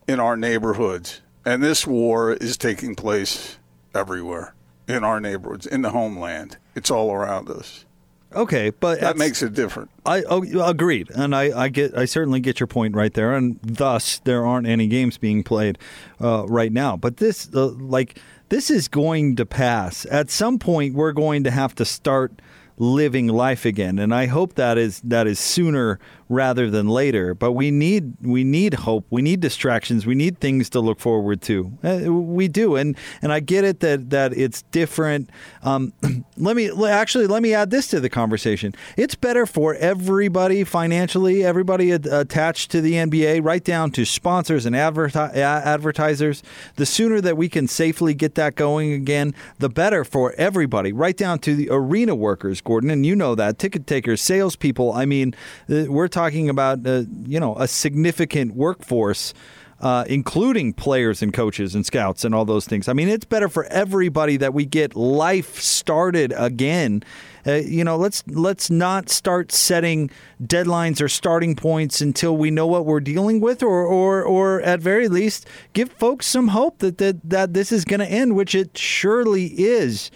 in 0.07 0.19
our 0.19 0.37
neighborhoods. 0.37 1.21
And 1.45 1.61
this 1.61 1.85
war 1.85 2.31
is 2.33 2.55
taking 2.57 2.95
place 2.95 3.57
everywhere 3.93 4.53
in 4.87 5.03
our 5.03 5.19
neighborhoods, 5.19 5.65
in 5.65 5.81
the 5.81 5.91
homeland. 5.91 6.57
It's 6.75 6.91
all 6.91 7.11
around 7.11 7.49
us. 7.49 7.85
okay, 8.33 8.71
but 8.71 8.99
That 8.99 9.17
makes 9.17 9.41
it 9.43 9.53
different. 9.53 9.91
I 10.05 10.23
oh, 10.23 10.43
agreed, 10.67 11.09
and 11.11 11.35
I, 11.35 11.63
I 11.63 11.69
get 11.69 11.95
I 11.97 12.05
certainly 12.05 12.39
get 12.39 12.59
your 12.59 12.67
point 12.67 12.95
right 12.95 13.13
there, 13.13 13.33
and 13.35 13.59
thus 13.61 14.19
there 14.19 14.45
aren't 14.45 14.67
any 14.67 14.87
games 14.87 15.17
being 15.17 15.43
played 15.43 15.77
uh, 16.21 16.45
right 16.47 16.71
now. 16.71 16.97
But 16.97 17.17
this 17.17 17.49
uh, 17.53 17.67
like 17.67 18.19
this 18.49 18.69
is 18.69 18.87
going 18.87 19.35
to 19.37 19.45
pass 19.45 20.05
at 20.09 20.29
some 20.29 20.59
point. 20.59 20.95
We're 20.95 21.13
going 21.13 21.43
to 21.43 21.51
have 21.51 21.75
to 21.75 21.85
start 21.85 22.33
living 22.77 23.27
life 23.27 23.65
again, 23.65 23.99
and 23.99 24.13
I 24.13 24.25
hope 24.25 24.55
that 24.55 24.77
is 24.77 24.99
that 25.01 25.27
is 25.27 25.39
sooner 25.39 25.99
rather 26.33 26.69
than 26.69 26.87
later. 26.87 27.33
But 27.33 27.53
we 27.53 27.71
need 27.71 28.15
we 28.21 28.43
need 28.43 28.73
hope. 28.73 29.05
We 29.09 29.21
need 29.21 29.39
distractions. 29.39 30.05
We 30.05 30.15
need 30.15 30.39
things 30.39 30.69
to 30.71 30.79
look 30.79 30.99
forward 30.99 31.41
to. 31.43 31.71
Uh, 31.83 32.11
we 32.11 32.47
do, 32.47 32.75
and 32.75 32.97
and 33.21 33.31
I 33.31 33.39
get 33.39 33.63
it 33.63 33.79
that 33.81 34.09
that 34.09 34.33
it's 34.33 34.63
different. 34.63 35.29
Um, 35.63 35.93
let 36.37 36.55
me 36.55 36.69
actually 36.85 37.27
let 37.27 37.41
me 37.41 37.53
add 37.53 37.69
this 37.69 37.87
to 37.87 37.99
the 37.99 38.09
conversation. 38.09 38.73
It's 38.97 39.15
better 39.15 39.45
for 39.45 39.75
everybody 39.75 40.63
financially, 40.63 41.43
everybody 41.43 41.91
ad- 41.91 42.05
attached 42.05 42.71
to 42.71 42.81
the 42.81 42.93
NBA, 42.93 43.43
right 43.43 43.63
down 43.63 43.91
to 43.91 44.05
sponsors 44.05 44.65
and 44.65 44.75
adverti- 44.75 45.33
advertisers. 45.35 46.43
The 46.75 46.85
sooner 46.85 47.21
that 47.21 47.37
we 47.37 47.49
can 47.49 47.67
safely 47.67 48.13
get 48.13 48.35
that 48.35 48.55
going 48.55 48.93
again, 48.93 49.33
the 49.59 49.69
better 49.69 50.03
for 50.03 50.33
everybody, 50.37 50.91
right 50.91 51.15
down 51.15 51.39
to 51.39 51.55
the 51.55 51.69
arena 51.71 52.15
workers, 52.15 52.61
Gordon, 52.61 52.89
and 52.89 53.05
you 53.05 53.15
know 53.15 53.35
that 53.35 53.59
ticket 53.59 53.87
takers, 53.87 54.21
salespeople. 54.21 54.91
I 54.91 55.05
mean, 55.05 55.35
uh, 55.69 55.85
we're 55.87 56.07
talking 56.07 56.22
about 56.49 56.85
uh, 56.85 57.03
you 57.25 57.39
know 57.39 57.55
a 57.57 57.67
significant 57.67 58.55
workforce. 58.55 59.33
Uh, 59.79 60.05
including 60.07 60.71
players 60.71 61.21
and 61.21 61.33
coaches 61.33 61.75
and 61.75 61.85
scouts 61.85 62.23
and 62.23 62.33
all 62.33 62.45
those 62.45 62.65
things. 62.65 62.87
I 62.87 62.93
mean, 62.93 63.09
it's 63.09 63.25
better 63.25 63.49
for 63.49 63.65
everybody 63.65 64.37
that 64.37 64.53
we 64.53 64.65
get 64.65 64.95
life 64.95 65.59
started 65.59 66.33
again. 66.37 67.03
Uh, 67.45 67.55
you 67.55 67.83
know, 67.83 67.97
let's 67.97 68.23
let's 68.27 68.69
not 68.69 69.09
start 69.09 69.51
setting 69.51 70.09
deadlines 70.41 71.01
or 71.01 71.09
starting 71.09 71.53
points 71.53 71.99
until 71.99 72.37
we 72.37 72.49
know 72.49 72.65
what 72.65 72.85
we're 72.85 73.01
dealing 73.01 73.41
with, 73.41 73.61
or 73.61 73.85
or 73.85 74.23
or 74.23 74.61
at 74.61 74.79
very 74.79 75.09
least, 75.09 75.45
give 75.73 75.91
folks 75.91 76.27
some 76.27 76.49
hope 76.49 76.77
that 76.77 76.97
that, 76.99 77.17
that 77.29 77.53
this 77.53 77.73
is 77.73 77.83
going 77.83 77.99
to 77.99 78.07
end, 78.07 78.37
which 78.37 78.55
it 78.55 78.77
surely 78.77 79.47
is. 79.47 80.11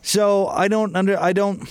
So 0.00 0.46
I 0.46 0.68
don't 0.68 0.96
under 0.96 1.20
I 1.20 1.34
don't. 1.34 1.70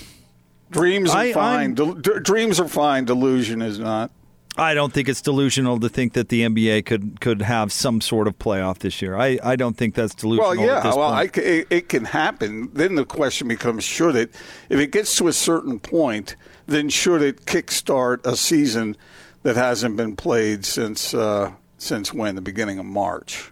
Dreams 0.70 1.10
are 1.10 1.18
I- 1.18 1.32
fine. 1.32 1.74
D- 1.74 1.94
dreams 2.22 2.58
are 2.60 2.68
fine. 2.68 3.04
Delusion 3.04 3.62
is 3.62 3.78
not. 3.78 4.10
I 4.56 4.74
don't 4.74 4.92
think 4.92 5.08
it's 5.08 5.20
delusional 5.20 5.80
to 5.80 5.88
think 5.88 6.12
that 6.12 6.28
the 6.28 6.42
NBA 6.42 6.86
could 6.86 7.20
could 7.20 7.42
have 7.42 7.72
some 7.72 8.00
sort 8.00 8.28
of 8.28 8.38
playoff 8.38 8.78
this 8.78 9.02
year. 9.02 9.16
I, 9.16 9.38
I 9.42 9.56
don't 9.56 9.76
think 9.76 9.96
that's 9.96 10.14
delusional. 10.14 10.50
Well, 10.50 10.56
yeah. 10.56 10.84
Well. 10.84 11.02
I 11.02 11.24
it, 11.34 11.66
it 11.70 11.88
can 11.88 12.04
happen. 12.04 12.70
Then 12.72 12.94
the 12.94 13.04
question 13.04 13.48
becomes: 13.48 13.82
Should 13.82 14.14
it? 14.14 14.32
If 14.68 14.78
it 14.78 14.92
gets 14.92 15.16
to 15.16 15.26
a 15.26 15.32
certain 15.32 15.80
point, 15.80 16.36
then 16.66 16.88
should 16.88 17.20
it 17.20 17.46
kickstart 17.46 18.24
a 18.24 18.36
season 18.36 18.96
that 19.42 19.56
hasn't 19.56 19.96
been 19.96 20.14
played 20.14 20.64
since 20.64 21.14
uh, 21.14 21.52
since 21.76 22.14
when? 22.14 22.36
The 22.36 22.40
beginning 22.40 22.78
of 22.78 22.86
March. 22.86 23.50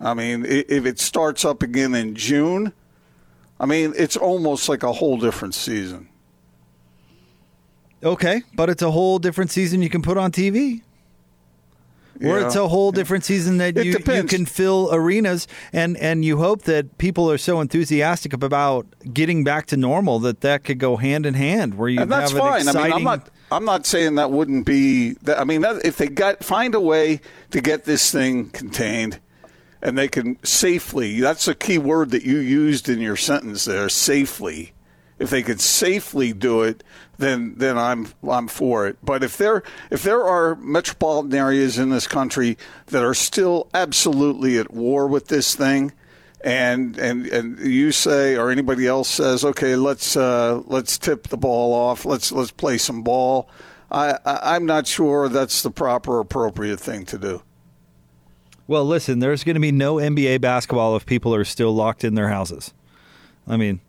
I 0.00 0.14
mean, 0.14 0.44
if 0.44 0.84
it 0.84 0.98
starts 0.98 1.44
up 1.44 1.62
again 1.62 1.94
in 1.94 2.16
June, 2.16 2.72
I 3.60 3.66
mean, 3.66 3.94
it's 3.96 4.16
almost 4.16 4.68
like 4.68 4.82
a 4.82 4.92
whole 4.92 5.16
different 5.16 5.54
season. 5.54 6.08
Okay, 8.04 8.42
but 8.54 8.68
it's 8.68 8.82
a 8.82 8.90
whole 8.90 9.18
different 9.18 9.50
season 9.50 9.82
you 9.82 9.88
can 9.88 10.02
put 10.02 10.16
on 10.16 10.30
TV. 10.30 10.82
Or 12.22 12.38
it's 12.38 12.54
a 12.54 12.68
whole 12.68 12.92
different 12.92 13.24
season 13.24 13.58
that 13.58 13.76
you, 13.76 13.96
you 13.98 14.24
can 14.24 14.46
fill 14.46 14.88
arenas 14.92 15.48
and, 15.72 15.96
and 15.96 16.24
you 16.24 16.36
hope 16.36 16.62
that 16.62 16.96
people 16.98 17.28
are 17.30 17.38
so 17.38 17.60
enthusiastic 17.60 18.32
about 18.32 18.86
getting 19.12 19.42
back 19.42 19.66
to 19.66 19.76
normal 19.76 20.20
that 20.20 20.40
that 20.42 20.62
could 20.62 20.78
go 20.78 20.96
hand 20.96 21.26
in 21.26 21.34
hand 21.34 21.74
where 21.74 21.88
you 21.88 22.00
and 22.00 22.10
that's 22.10 22.30
have 22.30 22.40
an 22.40 22.46
fine. 22.46 22.60
exciting 22.60 22.80
I 22.80 22.84
mean, 22.84 22.92
I'm 22.94 23.02
not. 23.02 23.30
I'm 23.50 23.64
not 23.64 23.86
saying 23.86 24.14
that 24.14 24.30
wouldn't 24.30 24.64
be. 24.64 25.14
That, 25.22 25.38
I 25.38 25.44
mean, 25.44 25.62
that, 25.62 25.84
if 25.84 25.96
they 25.96 26.08
got 26.08 26.44
find 26.44 26.74
a 26.74 26.80
way 26.80 27.20
to 27.50 27.60
get 27.60 27.84
this 27.84 28.10
thing 28.10 28.50
contained, 28.50 29.20
and 29.82 29.98
they 29.98 30.08
can 30.08 30.42
safely. 30.44 31.20
That's 31.20 31.46
a 31.46 31.54
key 31.54 31.78
word 31.78 32.10
that 32.10 32.24
you 32.24 32.38
used 32.38 32.88
in 32.88 33.00
your 33.00 33.16
sentence 33.16 33.64
there. 33.64 33.88
Safely. 33.88 34.72
If 35.18 35.30
they 35.30 35.42
could 35.42 35.60
safely 35.60 36.32
do 36.32 36.62
it, 36.62 36.82
then 37.18 37.54
then 37.56 37.78
I'm 37.78 38.08
I'm 38.28 38.48
for 38.48 38.86
it. 38.86 38.98
But 39.02 39.22
if 39.22 39.36
there 39.36 39.62
if 39.90 40.02
there 40.02 40.24
are 40.24 40.56
metropolitan 40.56 41.34
areas 41.34 41.78
in 41.78 41.90
this 41.90 42.06
country 42.06 42.58
that 42.86 43.04
are 43.04 43.14
still 43.14 43.68
absolutely 43.72 44.58
at 44.58 44.72
war 44.72 45.06
with 45.06 45.28
this 45.28 45.54
thing, 45.54 45.92
and 46.44 46.98
and 46.98 47.26
and 47.26 47.58
you 47.60 47.92
say 47.92 48.36
or 48.36 48.50
anybody 48.50 48.86
else 48.86 49.08
says, 49.08 49.44
okay, 49.44 49.76
let's 49.76 50.16
uh, 50.16 50.62
let's 50.66 50.98
tip 50.98 51.28
the 51.28 51.36
ball 51.36 51.72
off, 51.72 52.04
let's 52.04 52.32
let's 52.32 52.50
play 52.50 52.76
some 52.78 53.02
ball. 53.02 53.48
I, 53.90 54.18
I 54.24 54.56
I'm 54.56 54.66
not 54.66 54.86
sure 54.86 55.28
that's 55.28 55.62
the 55.62 55.70
proper 55.70 56.20
appropriate 56.20 56.80
thing 56.80 57.06
to 57.06 57.18
do. 57.18 57.42
Well, 58.66 58.84
listen, 58.84 59.18
there's 59.18 59.44
going 59.44 59.54
to 59.54 59.60
be 59.60 59.72
no 59.72 59.96
NBA 59.96 60.40
basketball 60.40 60.96
if 60.96 61.04
people 61.04 61.34
are 61.34 61.44
still 61.44 61.74
locked 61.74 62.02
in 62.02 62.14
their 62.14 62.28
houses. 62.28 62.72
I 63.46 63.58
mean, 63.58 63.80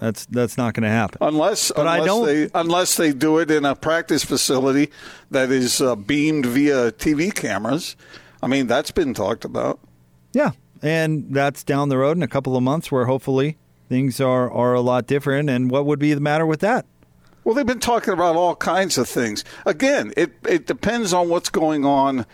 that's 0.00 0.26
that's 0.26 0.56
not 0.56 0.74
going 0.74 0.82
to 0.84 0.88
happen. 0.90 1.18
Unless, 1.20 1.72
But 1.76 1.86
I 1.86 1.98
unless 1.98 2.06
don't- 2.08 2.26
they 2.26 2.48
unless 2.54 2.96
they 2.96 3.12
do 3.12 3.38
it 3.38 3.50
in 3.50 3.64
a 3.64 3.76
practice 3.76 4.24
facility 4.24 4.90
that 5.30 5.50
is 5.52 5.80
uh, 5.80 5.94
beamed 5.94 6.46
via 6.46 6.90
TV 6.92 7.32
cameras. 7.34 7.96
I 8.42 8.46
mean, 8.48 8.66
that's 8.66 8.90
been 8.90 9.12
talked 9.14 9.44
about. 9.44 9.78
Yeah, 10.32 10.52
and 10.82 11.26
that's 11.34 11.62
down 11.62 11.90
the 11.90 11.98
road 11.98 12.16
in 12.16 12.22
a 12.22 12.28
couple 12.28 12.56
of 12.56 12.62
months 12.62 12.90
where 12.90 13.04
hopefully 13.04 13.58
things 13.88 14.20
are 14.20 14.50
are 14.50 14.72
a 14.74 14.80
lot 14.80 15.06
different. 15.06 15.50
And 15.50 15.70
what 15.70 15.84
would 15.86 15.98
be 15.98 16.14
the 16.14 16.20
matter 16.20 16.46
with 16.46 16.60
that? 16.60 16.86
Well, 17.44 17.54
they've 17.54 17.66
been 17.66 17.80
talking 17.80 18.12
about 18.14 18.36
all 18.36 18.54
kinds 18.56 18.96
of 18.98 19.08
things. 19.08 19.44
Again, 19.66 20.12
it 20.16 20.32
it 20.48 20.66
depends 20.66 21.12
on 21.12 21.28
what's 21.28 21.50
going 21.50 21.84
on 21.84 22.24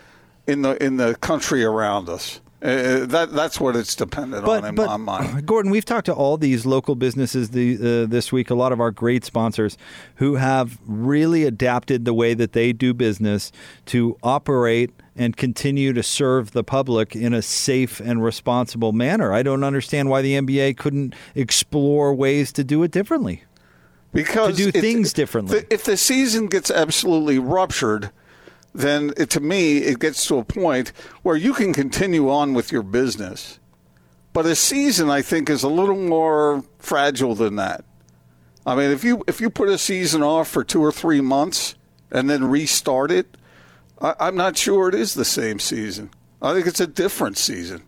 in 0.46 0.62
the 0.62 0.80
in 0.82 0.96
the 0.98 1.16
country 1.16 1.64
around 1.64 2.08
us. 2.08 2.40
Uh, 2.66 3.06
that 3.06 3.32
that's 3.32 3.60
what 3.60 3.76
it's 3.76 3.94
dependent 3.94 4.44
on 4.44 4.64
in 4.64 4.74
my 4.74 4.96
mind. 4.96 5.46
Gordon, 5.46 5.70
we've 5.70 5.84
talked 5.84 6.06
to 6.06 6.12
all 6.12 6.36
these 6.36 6.66
local 6.66 6.96
businesses 6.96 7.50
the, 7.50 7.76
uh, 7.76 8.06
this 8.06 8.32
week. 8.32 8.50
A 8.50 8.56
lot 8.56 8.72
of 8.72 8.80
our 8.80 8.90
great 8.90 9.24
sponsors 9.24 9.78
who 10.16 10.34
have 10.34 10.78
really 10.84 11.44
adapted 11.44 12.04
the 12.04 12.12
way 12.12 12.34
that 12.34 12.54
they 12.54 12.72
do 12.72 12.92
business 12.92 13.52
to 13.86 14.16
operate 14.24 14.90
and 15.14 15.36
continue 15.36 15.92
to 15.92 16.02
serve 16.02 16.50
the 16.50 16.64
public 16.64 17.14
in 17.14 17.32
a 17.32 17.40
safe 17.40 18.00
and 18.00 18.24
responsible 18.24 18.92
manner. 18.92 19.32
I 19.32 19.44
don't 19.44 19.62
understand 19.62 20.10
why 20.10 20.20
the 20.22 20.34
NBA 20.34 20.76
couldn't 20.76 21.14
explore 21.36 22.14
ways 22.14 22.50
to 22.54 22.64
do 22.64 22.82
it 22.82 22.90
differently. 22.90 23.44
because 24.12 24.56
to 24.56 24.72
do 24.72 24.80
things 24.80 25.12
differently. 25.12 25.64
If 25.70 25.84
the 25.84 25.96
season 25.96 26.48
gets 26.48 26.68
absolutely 26.72 27.38
ruptured, 27.38 28.10
then 28.76 29.12
it, 29.16 29.30
to 29.30 29.40
me 29.40 29.78
it 29.78 29.98
gets 29.98 30.26
to 30.26 30.38
a 30.38 30.44
point 30.44 30.92
where 31.22 31.36
you 31.36 31.54
can 31.54 31.72
continue 31.72 32.30
on 32.30 32.54
with 32.54 32.70
your 32.70 32.82
business. 32.82 33.58
But 34.32 34.44
a 34.44 34.54
season, 34.54 35.08
I 35.08 35.22
think, 35.22 35.48
is 35.48 35.62
a 35.62 35.68
little 35.68 35.96
more 35.96 36.62
fragile 36.78 37.34
than 37.34 37.56
that. 37.56 37.84
I 38.66 38.74
mean, 38.74 38.90
if 38.90 39.02
you 39.02 39.24
if 39.26 39.40
you 39.40 39.48
put 39.48 39.68
a 39.68 39.78
season 39.78 40.22
off 40.22 40.48
for 40.48 40.62
two 40.62 40.84
or 40.84 40.92
three 40.92 41.22
months 41.22 41.74
and 42.10 42.28
then 42.28 42.44
restart 42.44 43.10
it, 43.10 43.36
I, 44.00 44.14
I'm 44.20 44.36
not 44.36 44.58
sure 44.58 44.88
it 44.88 44.94
is 44.94 45.14
the 45.14 45.24
same 45.24 45.58
season. 45.58 46.10
I 46.42 46.52
think 46.52 46.66
it's 46.66 46.80
a 46.80 46.86
different 46.86 47.38
season. 47.38 47.84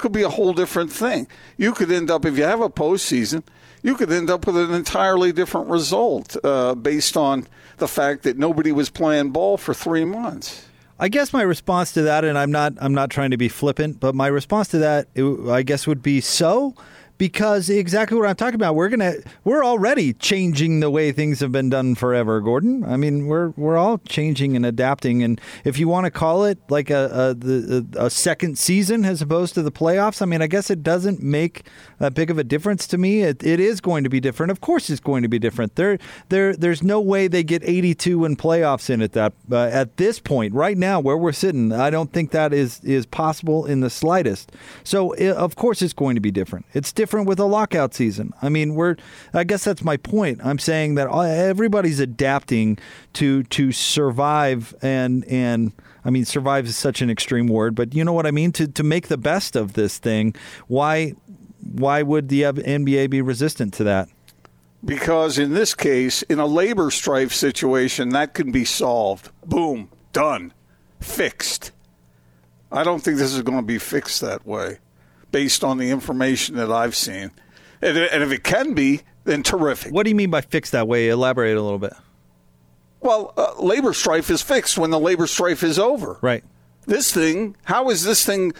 Could 0.00 0.12
be 0.12 0.22
a 0.22 0.30
whole 0.30 0.54
different 0.54 0.90
thing. 0.90 1.28
You 1.58 1.72
could 1.72 1.92
end 1.92 2.10
up 2.10 2.24
if 2.24 2.38
you 2.38 2.44
have 2.44 2.62
a 2.62 2.70
postseason, 2.70 3.42
you 3.82 3.94
could 3.94 4.10
end 4.10 4.30
up 4.30 4.46
with 4.46 4.56
an 4.56 4.72
entirely 4.72 5.30
different 5.30 5.68
result 5.68 6.36
uh, 6.42 6.74
based 6.74 7.18
on 7.18 7.46
the 7.76 7.86
fact 7.86 8.22
that 8.22 8.38
nobody 8.38 8.72
was 8.72 8.88
playing 8.88 9.30
ball 9.30 9.58
for 9.58 9.74
three 9.74 10.06
months. 10.06 10.66
I 10.98 11.08
guess 11.08 11.34
my 11.34 11.42
response 11.42 11.92
to 11.92 12.02
that, 12.02 12.24
and 12.24 12.38
I'm 12.38 12.50
not 12.50 12.72
I'm 12.80 12.94
not 12.94 13.10
trying 13.10 13.30
to 13.32 13.36
be 13.36 13.48
flippant, 13.48 14.00
but 14.00 14.14
my 14.14 14.26
response 14.26 14.68
to 14.68 14.78
that, 14.78 15.08
it- 15.14 15.48
I 15.50 15.62
guess, 15.62 15.86
would 15.86 16.02
be 16.02 16.22
so, 16.22 16.74
because 17.20 17.68
exactly 17.68 18.16
what 18.18 18.26
I'm 18.26 18.34
talking 18.34 18.54
about. 18.54 18.74
We're 18.74 18.88
gonna 18.88 19.16
we're 19.44 19.62
already 19.62 20.14
changing 20.14 20.80
the 20.80 20.88
way 20.90 21.12
things 21.12 21.40
have 21.40 21.52
been 21.52 21.68
done 21.68 21.94
forever, 21.94 22.40
Gordon. 22.40 22.82
I 22.82 22.96
mean, 22.96 23.26
we're 23.26 23.50
we're 23.58 23.76
all 23.76 23.98
changing 23.98 24.56
and 24.56 24.64
adapting, 24.64 25.22
and 25.22 25.38
if 25.62 25.78
you 25.78 25.86
want 25.86 26.06
to 26.06 26.10
call 26.10 26.46
it 26.46 26.58
like 26.70 26.88
a 26.88 27.10
a, 27.12 27.34
the, 27.34 27.86
a 27.98 28.08
second 28.08 28.58
season 28.58 29.04
as 29.04 29.20
opposed 29.20 29.52
to 29.56 29.62
the 29.62 29.70
playoffs, 29.70 30.22
I 30.22 30.24
mean, 30.24 30.40
I 30.40 30.46
guess 30.46 30.70
it 30.70 30.82
doesn't 30.82 31.22
make 31.22 31.66
that 31.98 32.14
big 32.14 32.30
of 32.30 32.38
a 32.38 32.44
difference 32.44 32.86
to 32.86 32.96
me. 32.96 33.20
It, 33.20 33.44
it 33.44 33.60
is 33.60 33.82
going 33.82 34.02
to 34.04 34.10
be 34.10 34.20
different. 34.20 34.50
Of 34.50 34.62
course, 34.62 34.88
it's 34.88 34.98
going 34.98 35.22
to 35.22 35.28
be 35.28 35.38
different. 35.38 35.76
There 35.76 35.98
there 36.30 36.56
there's 36.56 36.82
no 36.82 37.02
way 37.02 37.28
they 37.28 37.44
get 37.44 37.62
82 37.62 38.24
in 38.24 38.36
playoffs 38.36 38.88
in 38.88 39.02
at 39.02 39.12
that 39.12 39.34
uh, 39.52 39.68
at 39.70 39.98
this 39.98 40.20
point 40.20 40.54
right 40.54 40.78
now 40.78 40.98
where 41.00 41.18
we're 41.18 41.32
sitting. 41.32 41.70
I 41.70 41.90
don't 41.90 42.14
think 42.14 42.30
that 42.30 42.54
is 42.54 42.80
is 42.82 43.04
possible 43.04 43.66
in 43.66 43.80
the 43.80 43.90
slightest. 43.90 44.52
So 44.84 45.14
i 45.16 45.30
of 45.30 45.54
course 45.56 45.82
it's 45.82 45.92
going 45.92 46.14
to 46.14 46.22
be 46.22 46.30
different. 46.30 46.64
It's 46.72 46.90
different 46.92 47.09
with 47.12 47.38
a 47.38 47.44
lockout 47.44 47.94
season. 47.94 48.32
I 48.42 48.48
mean, 48.48 48.74
we're 48.74 48.96
I 49.34 49.44
guess 49.44 49.64
that's 49.64 49.84
my 49.84 49.96
point. 49.96 50.40
I'm 50.44 50.58
saying 50.58 50.94
that 50.94 51.08
everybody's 51.10 52.00
adapting 52.00 52.78
to 53.14 53.42
to 53.44 53.72
survive 53.72 54.74
and 54.82 55.24
and 55.26 55.72
I 56.04 56.10
mean 56.10 56.24
survive 56.24 56.66
is 56.66 56.76
such 56.76 57.02
an 57.02 57.10
extreme 57.10 57.46
word, 57.46 57.74
but 57.74 57.94
you 57.94 58.04
know 58.04 58.12
what 58.12 58.26
I 58.26 58.30
mean 58.30 58.52
to 58.52 58.66
to 58.66 58.82
make 58.82 59.08
the 59.08 59.18
best 59.18 59.56
of 59.56 59.74
this 59.74 59.98
thing. 59.98 60.34
Why 60.68 61.14
why 61.62 62.02
would 62.02 62.28
the 62.28 62.42
NBA 62.42 63.10
be 63.10 63.22
resistant 63.22 63.74
to 63.74 63.84
that? 63.84 64.08
Because 64.84 65.38
in 65.38 65.52
this 65.52 65.74
case, 65.74 66.22
in 66.22 66.38
a 66.38 66.46
labor 66.46 66.90
strife 66.90 67.32
situation, 67.34 68.10
that 68.10 68.32
can 68.32 68.50
be 68.50 68.64
solved. 68.64 69.30
Boom, 69.44 69.90
done, 70.12 70.54
fixed. 71.00 71.72
I 72.72 72.82
don't 72.82 73.00
think 73.00 73.18
this 73.18 73.34
is 73.34 73.42
going 73.42 73.58
to 73.58 73.66
be 73.66 73.78
fixed 73.78 74.20
that 74.22 74.46
way, 74.46 74.78
based 75.32 75.64
on 75.64 75.78
the 75.78 75.90
information 75.90 76.56
that 76.56 76.70
I've 76.70 76.96
seen. 76.96 77.30
And, 77.82 77.96
and 77.96 78.22
if 78.22 78.30
it 78.32 78.44
can 78.44 78.74
be, 78.74 79.02
then 79.24 79.42
terrific. 79.42 79.92
What 79.92 80.04
do 80.04 80.10
you 80.10 80.16
mean 80.16 80.30
by 80.30 80.40
fix 80.40 80.70
that 80.70 80.88
way? 80.88 81.08
Elaborate 81.08 81.56
a 81.56 81.62
little 81.62 81.78
bit. 81.78 81.92
Well, 83.00 83.32
uh, 83.36 83.54
labor 83.58 83.94
strife 83.94 84.30
is 84.30 84.42
fixed 84.42 84.76
when 84.76 84.90
the 84.90 85.00
labor 85.00 85.26
strife 85.26 85.62
is 85.62 85.78
over. 85.78 86.18
Right. 86.20 86.44
This 86.86 87.12
thing, 87.12 87.56
how 87.64 87.90
is 87.90 88.04
this 88.04 88.24
thing? 88.24 88.52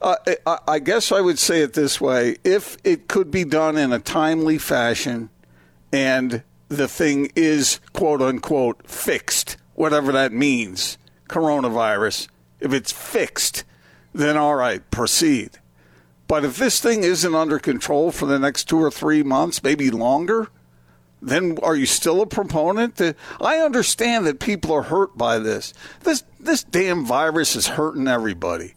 Uh, 0.00 0.16
I, 0.46 0.58
I 0.68 0.78
guess 0.78 1.10
I 1.10 1.20
would 1.20 1.38
say 1.38 1.62
it 1.62 1.72
this 1.72 2.00
way: 2.00 2.36
if 2.44 2.76
it 2.84 3.08
could 3.08 3.30
be 3.30 3.44
done 3.44 3.76
in 3.76 3.92
a 3.92 3.98
timely 3.98 4.58
fashion, 4.58 5.30
and 5.92 6.42
the 6.68 6.88
thing 6.88 7.32
is 7.34 7.80
quote 7.92 8.20
unquote 8.20 8.88
fixed, 8.88 9.56
whatever 9.74 10.12
that 10.12 10.32
means, 10.32 10.98
coronavirus. 11.28 12.28
If 12.60 12.72
it's 12.72 12.92
fixed, 12.92 13.64
then 14.12 14.36
all 14.36 14.54
right, 14.54 14.88
proceed. 14.90 15.58
But 16.28 16.44
if 16.44 16.56
this 16.56 16.80
thing 16.80 17.04
isn't 17.04 17.34
under 17.34 17.58
control 17.58 18.10
for 18.10 18.26
the 18.26 18.38
next 18.38 18.64
two 18.64 18.78
or 18.78 18.90
three 18.90 19.22
months, 19.22 19.62
maybe 19.62 19.90
longer, 19.90 20.48
then 21.22 21.58
are 21.62 21.76
you 21.76 21.86
still 21.86 22.20
a 22.20 22.26
proponent? 22.26 23.00
I 23.40 23.58
understand 23.58 24.26
that 24.26 24.40
people 24.40 24.72
are 24.72 24.82
hurt 24.82 25.16
by 25.16 25.38
this. 25.38 25.72
This 26.02 26.24
this 26.38 26.62
damn 26.62 27.04
virus 27.04 27.56
is 27.56 27.68
hurting 27.68 28.08
everybody, 28.08 28.74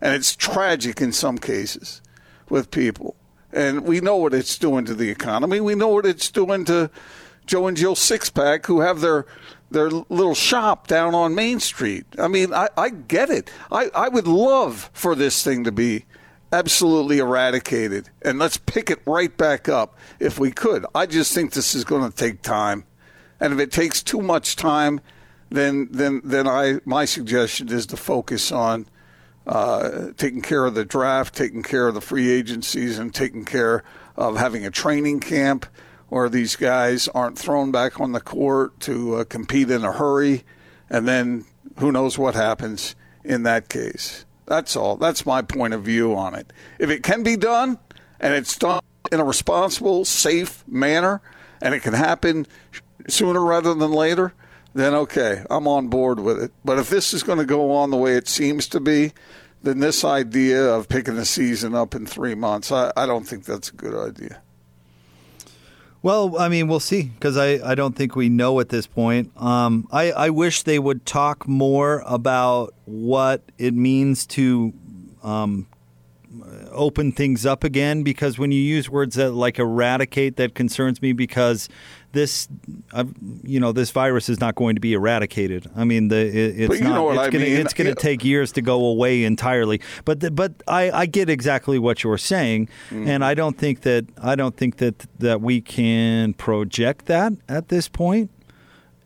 and 0.00 0.14
it's 0.14 0.34
tragic 0.34 1.00
in 1.00 1.12
some 1.12 1.38
cases 1.38 2.00
with 2.48 2.70
people. 2.70 3.16
And 3.52 3.84
we 3.84 4.00
know 4.00 4.16
what 4.16 4.32
it's 4.32 4.56
doing 4.56 4.84
to 4.86 4.94
the 4.94 5.10
economy. 5.10 5.60
We 5.60 5.74
know 5.74 5.88
what 5.88 6.06
it's 6.06 6.30
doing 6.30 6.64
to 6.66 6.90
Joe 7.46 7.66
and 7.66 7.76
Jill 7.76 7.94
Sixpack, 7.94 8.66
who 8.66 8.80
have 8.80 9.00
their 9.00 9.26
their 9.70 9.90
little 9.90 10.34
shop 10.34 10.86
down 10.86 11.14
on 11.14 11.34
Main 11.34 11.58
Street. 11.60 12.06
I 12.18 12.28
mean, 12.28 12.52
I, 12.52 12.68
I 12.76 12.90
get 12.90 13.30
it. 13.30 13.50
I, 13.70 13.90
I 13.94 14.08
would 14.08 14.26
love 14.26 14.90
for 14.92 15.14
this 15.14 15.42
thing 15.42 15.64
to 15.64 15.72
be 15.72 16.04
absolutely 16.52 17.18
eradicated 17.18 18.10
and 18.20 18.38
let's 18.38 18.58
pick 18.58 18.90
it 18.90 19.00
right 19.06 19.36
back 19.36 19.68
up 19.68 19.96
if 20.20 20.38
we 20.38 20.52
could. 20.52 20.84
I 20.94 21.06
just 21.06 21.34
think 21.34 21.52
this 21.52 21.74
is 21.74 21.84
going 21.84 22.08
to 22.08 22.16
take 22.16 22.42
time. 22.42 22.84
And 23.40 23.52
if 23.52 23.58
it 23.58 23.72
takes 23.72 24.02
too 24.02 24.20
much 24.20 24.54
time, 24.54 25.00
then 25.50 25.88
then 25.90 26.20
then 26.24 26.46
I 26.46 26.80
my 26.84 27.04
suggestion 27.04 27.68
is 27.70 27.86
to 27.86 27.96
focus 27.96 28.52
on 28.52 28.86
uh, 29.46 30.12
taking 30.16 30.42
care 30.42 30.64
of 30.64 30.74
the 30.74 30.84
draft, 30.84 31.34
taking 31.34 31.62
care 31.62 31.88
of 31.88 31.94
the 31.94 32.00
free 32.00 32.30
agencies, 32.30 32.98
and 32.98 33.12
taking 33.12 33.44
care 33.44 33.82
of 34.16 34.36
having 34.36 34.64
a 34.64 34.70
training 34.70 35.20
camp 35.20 35.66
where 36.08 36.28
these 36.28 36.56
guys 36.56 37.08
aren't 37.08 37.38
thrown 37.38 37.72
back 37.72 38.00
on 38.00 38.12
the 38.12 38.20
court 38.20 38.78
to 38.80 39.16
uh, 39.16 39.24
compete 39.24 39.70
in 39.70 39.84
a 39.84 39.92
hurry, 39.92 40.44
and 40.88 41.08
then 41.08 41.44
who 41.78 41.90
knows 41.90 42.16
what 42.16 42.34
happens 42.34 42.94
in 43.24 43.42
that 43.42 43.68
case. 43.68 44.24
That's 44.46 44.76
all. 44.76 44.96
That's 44.96 45.24
my 45.24 45.42
point 45.42 45.74
of 45.74 45.82
view 45.82 46.14
on 46.14 46.34
it. 46.34 46.52
If 46.78 46.90
it 46.90 47.02
can 47.02 47.22
be 47.22 47.36
done 47.36 47.78
and 48.20 48.34
it's 48.34 48.56
done 48.56 48.82
in 49.10 49.20
a 49.20 49.24
responsible, 49.24 50.04
safe 50.04 50.64
manner, 50.66 51.20
and 51.60 51.74
it 51.74 51.80
can 51.80 51.94
happen 51.94 52.46
sooner 53.08 53.40
rather 53.40 53.74
than 53.74 53.92
later, 53.92 54.34
then 54.74 54.94
okay, 54.94 55.44
I'm 55.50 55.68
on 55.68 55.88
board 55.88 56.20
with 56.20 56.42
it. 56.42 56.52
But 56.64 56.78
if 56.78 56.90
this 56.90 57.12
is 57.12 57.22
going 57.22 57.38
to 57.38 57.44
go 57.44 57.72
on 57.72 57.90
the 57.90 57.96
way 57.96 58.14
it 58.14 58.28
seems 58.28 58.66
to 58.68 58.80
be, 58.80 59.12
then 59.62 59.78
this 59.78 60.04
idea 60.04 60.64
of 60.64 60.88
picking 60.88 61.14
the 61.14 61.24
season 61.24 61.74
up 61.74 61.94
in 61.94 62.06
three 62.06 62.34
months, 62.34 62.72
I, 62.72 62.92
I 62.96 63.06
don't 63.06 63.24
think 63.24 63.44
that's 63.44 63.70
a 63.70 63.74
good 63.74 63.94
idea. 63.94 64.42
Well, 66.02 66.36
I 66.36 66.48
mean, 66.48 66.66
we'll 66.66 66.80
see 66.80 67.02
because 67.04 67.36
I, 67.36 67.60
I 67.64 67.76
don't 67.76 67.94
think 67.94 68.16
we 68.16 68.28
know 68.28 68.58
at 68.58 68.70
this 68.70 68.88
point. 68.88 69.30
Um, 69.40 69.86
I, 69.92 70.10
I 70.10 70.30
wish 70.30 70.64
they 70.64 70.80
would 70.80 71.06
talk 71.06 71.46
more 71.46 72.02
about 72.06 72.74
what 72.86 73.42
it 73.56 73.72
means 73.72 74.26
to 74.26 74.72
um, 75.22 75.68
open 76.70 77.12
things 77.12 77.44
up 77.44 77.62
again 77.64 78.02
because 78.02 78.38
when 78.38 78.50
you 78.52 78.60
use 78.60 78.88
words 78.88 79.16
that 79.16 79.32
like 79.32 79.58
eradicate, 79.58 80.36
that 80.36 80.54
concerns 80.54 81.02
me 81.02 81.12
because 81.12 81.68
this, 82.12 82.48
uh, 82.92 83.04
you 83.42 83.58
know, 83.60 83.72
this 83.72 83.90
virus 83.90 84.28
is 84.28 84.40
not 84.40 84.54
going 84.54 84.74
to 84.74 84.80
be 84.80 84.92
eradicated. 84.92 85.70
I 85.76 85.84
mean, 85.84 86.08
the 86.08 86.16
it, 86.26 86.70
it's 86.70 86.80
not. 86.80 87.10
it's 87.12 87.18
I 87.18 87.30
gonna, 87.30 87.44
mean. 87.44 87.56
It's 87.56 87.74
going 87.74 87.86
to 87.86 87.90
Yeah. 87.90 87.94
take 88.10 88.24
years 88.24 88.52
to 88.52 88.62
go 88.62 88.84
away 88.84 89.24
entirely. 89.24 89.80
But 90.04 90.20
the, 90.20 90.30
but 90.30 90.62
I, 90.66 90.90
I 90.90 91.06
get 91.06 91.28
exactly 91.30 91.78
what 91.78 92.02
you're 92.04 92.18
saying, 92.18 92.68
Mm-hmm. 92.90 93.08
and 93.08 93.24
I 93.24 93.34
don't 93.34 93.56
think 93.58 93.80
that 93.82 94.06
I 94.22 94.34
don't 94.34 94.56
think 94.56 94.76
that 94.78 95.06
that 95.18 95.40
we 95.40 95.60
can 95.60 96.34
project 96.34 97.06
that 97.06 97.32
at 97.48 97.68
this 97.68 97.88
point. 97.88 98.30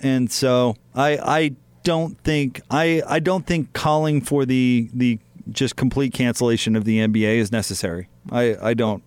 And 0.00 0.30
so 0.30 0.76
I 0.94 1.18
I 1.18 1.50
don't 1.84 2.18
think 2.22 2.60
I 2.70 3.02
I 3.06 3.20
don't 3.20 3.46
think 3.46 3.72
calling 3.72 4.20
for 4.20 4.44
the 4.44 4.90
the 4.92 5.18
just 5.50 5.76
complete 5.76 6.12
cancellation 6.12 6.76
of 6.76 6.84
the 6.84 6.98
NBA 6.98 7.36
is 7.36 7.52
necessary. 7.52 8.08
I 8.30 8.56
I 8.60 8.74
don't. 8.74 9.02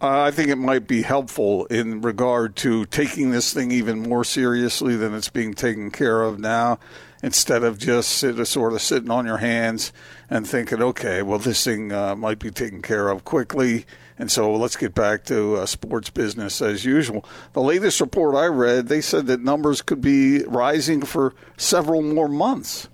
I 0.00 0.30
think 0.30 0.50
it 0.50 0.56
might 0.56 0.86
be 0.86 1.02
helpful 1.02 1.64
in 1.66 2.02
regard 2.02 2.54
to 2.56 2.84
taking 2.84 3.30
this 3.30 3.54
thing 3.54 3.70
even 3.70 4.00
more 4.00 4.24
seriously 4.24 4.94
than 4.94 5.14
it's 5.14 5.30
being 5.30 5.54
taken 5.54 5.90
care 5.90 6.22
of 6.22 6.38
now, 6.38 6.78
instead 7.22 7.64
of 7.64 7.78
just 7.78 8.10
sit, 8.10 8.46
sort 8.46 8.74
of 8.74 8.82
sitting 8.82 9.10
on 9.10 9.24
your 9.24 9.38
hands 9.38 9.94
and 10.28 10.46
thinking, 10.46 10.82
okay, 10.82 11.22
well, 11.22 11.38
this 11.38 11.64
thing 11.64 11.92
uh, 11.92 12.14
might 12.14 12.38
be 12.38 12.50
taken 12.50 12.82
care 12.82 13.08
of 13.08 13.24
quickly, 13.24 13.86
and 14.18 14.30
so 14.30 14.54
let's 14.54 14.76
get 14.76 14.94
back 14.94 15.24
to 15.24 15.56
uh, 15.56 15.66
sports 15.66 16.10
business 16.10 16.60
as 16.60 16.84
usual. 16.84 17.24
The 17.54 17.62
latest 17.62 17.98
report 18.00 18.34
I 18.34 18.46
read, 18.46 18.88
they 18.88 19.00
said 19.00 19.26
that 19.28 19.40
numbers 19.40 19.80
could 19.80 20.02
be 20.02 20.42
rising 20.44 21.02
for 21.02 21.34
several 21.56 22.02
more 22.02 22.28
months. 22.28 22.90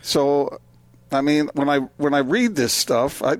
So, 0.00 0.58
I 1.12 1.20
mean, 1.20 1.50
when 1.54 1.68
I 1.68 1.78
when 1.98 2.14
I 2.14 2.18
read 2.18 2.56
this 2.56 2.72
stuff, 2.72 3.22
I 3.22 3.36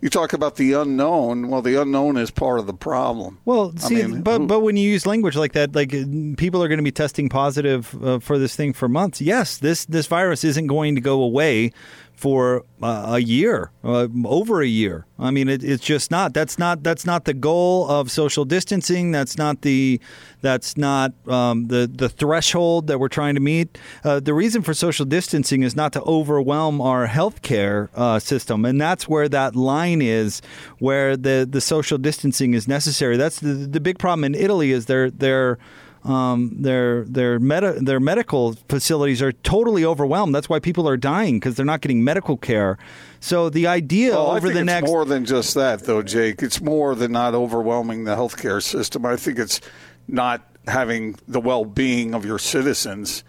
you 0.00 0.08
talk 0.08 0.32
about 0.32 0.56
the 0.56 0.74
unknown. 0.74 1.48
Well, 1.48 1.60
the 1.62 1.80
unknown 1.80 2.16
is 2.16 2.30
part 2.30 2.60
of 2.60 2.66
the 2.66 2.72
problem. 2.74 3.38
Well, 3.44 3.72
I 3.76 3.80
see, 3.88 3.94
mean, 3.96 4.22
but 4.22 4.38
who- 4.40 4.46
but 4.46 4.60
when 4.60 4.76
you 4.76 4.88
use 4.88 5.06
language 5.06 5.34
like 5.36 5.52
that, 5.52 5.74
like 5.74 5.90
people 6.36 6.62
are 6.62 6.68
going 6.68 6.78
to 6.78 6.84
be 6.84 6.92
testing 6.92 7.28
positive 7.28 7.96
uh, 8.04 8.18
for 8.20 8.38
this 8.38 8.54
thing 8.54 8.72
for 8.72 8.88
months. 8.88 9.20
Yes, 9.20 9.58
this 9.58 9.84
this 9.86 10.06
virus 10.06 10.44
isn't 10.44 10.66
going 10.68 10.94
to 10.94 11.00
go 11.00 11.20
away 11.22 11.72
for 12.18 12.64
uh, 12.82 13.04
a 13.10 13.18
year, 13.20 13.70
uh, 13.84 14.08
over 14.24 14.60
a 14.60 14.66
year. 14.66 15.06
I 15.20 15.30
mean, 15.30 15.48
it, 15.48 15.62
it's 15.62 15.84
just 15.84 16.10
not. 16.10 16.34
That's 16.34 16.58
not. 16.58 16.82
That's 16.82 17.06
not 17.06 17.26
the 17.26 17.32
goal 17.32 17.88
of 17.88 18.10
social 18.10 18.44
distancing. 18.44 19.12
That's 19.12 19.38
not 19.38 19.62
the. 19.62 20.00
That's 20.40 20.76
not 20.76 21.12
um, 21.28 21.68
the 21.68 21.88
the 21.92 22.08
threshold 22.08 22.88
that 22.88 22.98
we're 22.98 23.08
trying 23.08 23.36
to 23.36 23.40
meet. 23.40 23.78
Uh, 24.02 24.18
the 24.18 24.34
reason 24.34 24.62
for 24.62 24.74
social 24.74 25.06
distancing 25.06 25.62
is 25.62 25.76
not 25.76 25.92
to 25.92 26.02
overwhelm 26.02 26.80
our 26.80 27.06
healthcare 27.06 27.88
uh, 27.94 28.18
system, 28.18 28.64
and 28.64 28.80
that's 28.80 29.08
where 29.08 29.28
that 29.28 29.54
line 29.54 30.02
is, 30.02 30.42
where 30.80 31.16
the 31.16 31.46
the 31.48 31.60
social 31.60 31.98
distancing 31.98 32.52
is 32.52 32.66
necessary. 32.66 33.16
That's 33.16 33.38
the 33.38 33.54
the 33.54 33.80
big 33.80 34.00
problem 34.00 34.24
in 34.24 34.34
Italy 34.34 34.72
is 34.72 34.86
they're 34.86 35.10
they're 35.10 35.58
um, 36.04 36.62
their 36.62 37.04
their 37.04 37.38
meta, 37.38 37.78
their 37.80 38.00
medical 38.00 38.54
facilities 38.68 39.20
are 39.20 39.32
totally 39.32 39.84
overwhelmed. 39.84 40.34
That's 40.34 40.48
why 40.48 40.58
people 40.58 40.88
are 40.88 40.96
dying 40.96 41.38
because 41.38 41.56
they're 41.56 41.66
not 41.66 41.80
getting 41.80 42.02
medical 42.04 42.36
care. 42.36 42.78
So 43.20 43.50
the 43.50 43.66
idea 43.66 44.12
Well, 44.12 44.30
I 44.30 44.36
over 44.36 44.48
think 44.48 44.54
the 44.54 44.60
it's 44.60 44.66
next 44.66 44.86
more 44.86 45.04
than 45.04 45.24
just 45.24 45.54
that, 45.54 45.84
though, 45.84 46.02
Jake. 46.02 46.42
It's 46.42 46.60
more 46.60 46.94
than 46.94 47.12
not 47.12 47.34
overwhelming 47.34 48.04
the 48.04 48.14
healthcare 48.16 48.62
system. 48.62 49.04
I 49.04 49.16
think 49.16 49.38
it's 49.38 49.60
not 50.06 50.42
having 50.66 51.16
the 51.26 51.40
well-being 51.40 52.14
of 52.14 52.24
your 52.24 52.38
citizens 52.38 53.24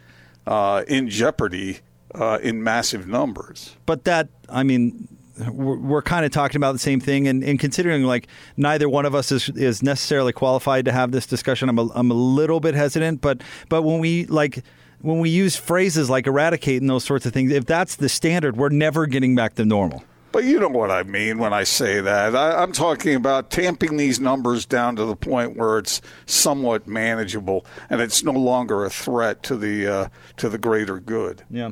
uh, 0.45 0.83
in 0.87 1.09
jeopardy 1.09 1.79
uh, 2.15 2.39
in 2.41 2.63
massive 2.63 3.07
numbers. 3.07 3.75
but 3.85 4.03
that 4.05 4.27
I 4.49 4.63
mean 4.63 5.07
we're, 5.51 5.77
we're 5.77 6.01
kind 6.01 6.25
of 6.25 6.31
talking 6.31 6.57
about 6.57 6.73
the 6.73 6.79
same 6.79 6.99
thing 6.99 7.27
and, 7.27 7.43
and 7.43 7.59
considering 7.59 8.03
like 8.03 8.27
neither 8.57 8.89
one 8.89 9.05
of 9.05 9.15
us 9.15 9.31
is, 9.31 9.49
is 9.49 9.81
necessarily 9.81 10.33
qualified 10.33 10.85
to 10.85 10.91
have 10.91 11.11
this 11.11 11.25
discussion 11.25 11.69
I'm 11.69 11.79
a, 11.79 11.89
I'm 11.93 12.11
a 12.11 12.15
little 12.15 12.59
bit 12.59 12.75
hesitant 12.75 13.21
but 13.21 13.41
but 13.69 13.83
when 13.83 13.99
we 13.99 14.25
like 14.25 14.63
when 15.01 15.19
we 15.19 15.29
use 15.29 15.55
phrases 15.55 16.09
like 16.09 16.27
eradicate 16.27 16.81
and 16.81 16.89
those 16.89 17.03
sorts 17.03 17.25
of 17.25 17.33
things 17.33 17.51
if 17.51 17.65
that's 17.65 17.95
the 17.95 18.09
standard 18.09 18.57
we're 18.57 18.69
never 18.69 19.05
getting 19.05 19.35
back 19.35 19.55
to 19.55 19.65
normal 19.65 20.03
But 20.31 20.43
you 20.43 20.59
know 20.59 20.69
what 20.69 20.91
I 20.91 21.01
mean 21.03 21.39
when 21.39 21.53
I 21.53 21.63
say 21.63 22.01
that. 22.01 22.35
I, 22.35 22.61
I'm 22.61 22.71
talking 22.71 23.15
about 23.15 23.49
tamping 23.49 23.97
these 23.97 24.19
numbers 24.19 24.63
down 24.63 24.95
to 24.97 25.05
the 25.05 25.15
point 25.15 25.57
where 25.57 25.79
it's 25.79 26.01
somewhat 26.27 26.87
manageable 26.87 27.65
and 27.89 27.99
it's 27.99 28.23
no 28.23 28.33
longer 28.33 28.85
a 28.85 28.91
threat 28.91 29.41
to 29.43 29.55
the 29.57 29.87
uh, 29.87 30.09
to 30.37 30.47
the 30.47 30.59
greater 30.59 30.99
good. 30.99 31.43
Yeah. 31.49 31.71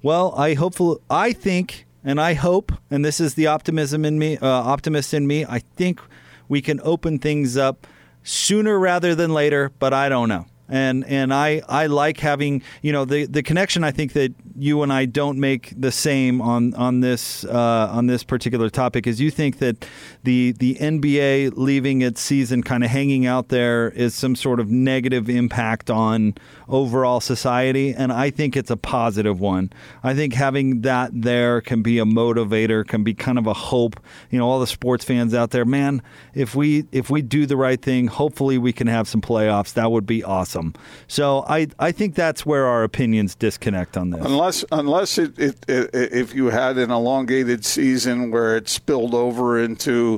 Well, 0.00 0.32
I 0.36 0.54
hopeful 0.54 1.00
I 1.10 1.32
think 1.32 1.87
and 2.08 2.18
I 2.18 2.32
hope 2.32 2.72
and 2.90 3.04
this 3.04 3.20
is 3.20 3.34
the 3.34 3.46
optimism 3.48 4.04
in 4.06 4.18
me 4.18 4.38
uh, 4.38 4.48
optimist 4.48 5.12
in 5.12 5.26
me. 5.26 5.44
I 5.44 5.58
think 5.58 6.00
we 6.48 6.62
can 6.62 6.80
open 6.82 7.18
things 7.18 7.58
up 7.58 7.86
sooner 8.22 8.78
rather 8.78 9.14
than 9.14 9.34
later, 9.34 9.70
but 9.78 9.92
I 9.92 10.08
don't 10.08 10.30
know. 10.30 10.46
And 10.70 11.04
and 11.06 11.32
I, 11.34 11.62
I 11.68 11.86
like 11.86 12.18
having 12.20 12.62
you 12.80 12.92
know 12.92 13.04
the, 13.04 13.26
the 13.26 13.42
connection 13.42 13.84
I 13.84 13.90
think 13.90 14.14
that 14.14 14.34
you 14.56 14.82
and 14.82 14.90
I 14.90 15.04
don't 15.04 15.38
make 15.38 15.74
the 15.78 15.92
same 15.92 16.40
on 16.40 16.72
on 16.74 17.00
this 17.00 17.44
uh, 17.44 17.90
on 17.92 18.06
this 18.06 18.24
particular 18.24 18.70
topic 18.70 19.06
is 19.06 19.20
you 19.20 19.30
think 19.30 19.58
that 19.58 19.86
the 20.28 20.52
the 20.52 20.74
NBA 20.74 21.54
leaving 21.56 22.02
its 22.02 22.20
season 22.20 22.62
kind 22.62 22.84
of 22.84 22.90
hanging 22.90 23.24
out 23.24 23.48
there 23.48 23.88
is 23.88 24.14
some 24.14 24.36
sort 24.36 24.60
of 24.60 24.70
negative 24.70 25.30
impact 25.30 25.88
on 25.88 26.34
overall 26.68 27.18
society 27.18 27.94
and 27.94 28.12
I 28.12 28.28
think 28.28 28.54
it's 28.54 28.70
a 28.70 28.76
positive 28.76 29.40
one. 29.40 29.72
I 30.02 30.12
think 30.12 30.34
having 30.34 30.82
that 30.82 31.12
there 31.14 31.62
can 31.62 31.80
be 31.80 31.98
a 31.98 32.04
motivator, 32.04 32.86
can 32.86 33.02
be 33.04 33.14
kind 33.14 33.38
of 33.38 33.46
a 33.46 33.54
hope. 33.54 33.98
You 34.30 34.38
know, 34.38 34.46
all 34.46 34.60
the 34.60 34.66
sports 34.66 35.02
fans 35.02 35.32
out 35.32 35.50
there, 35.50 35.64
man, 35.64 36.02
if 36.34 36.54
we 36.54 36.84
if 36.92 37.08
we 37.08 37.22
do 37.22 37.46
the 37.46 37.56
right 37.56 37.80
thing, 37.80 38.08
hopefully 38.08 38.58
we 38.58 38.74
can 38.74 38.86
have 38.86 39.08
some 39.08 39.22
playoffs. 39.22 39.72
That 39.72 39.90
would 39.90 40.04
be 40.04 40.22
awesome. 40.22 40.74
So 41.06 41.46
I 41.48 41.68
I 41.78 41.90
think 41.90 42.14
that's 42.14 42.44
where 42.44 42.66
our 42.66 42.84
opinions 42.84 43.34
disconnect 43.34 43.96
on 43.96 44.10
this. 44.10 44.26
Unless, 44.26 44.62
unless 44.72 45.16
it, 45.16 45.38
it, 45.38 45.64
it, 45.66 45.90
if 45.94 46.34
you 46.34 46.50
had 46.50 46.76
an 46.76 46.90
elongated 46.90 47.64
season 47.64 48.30
where 48.30 48.58
it 48.58 48.68
spilled 48.68 49.14
over 49.14 49.58
into 49.58 50.17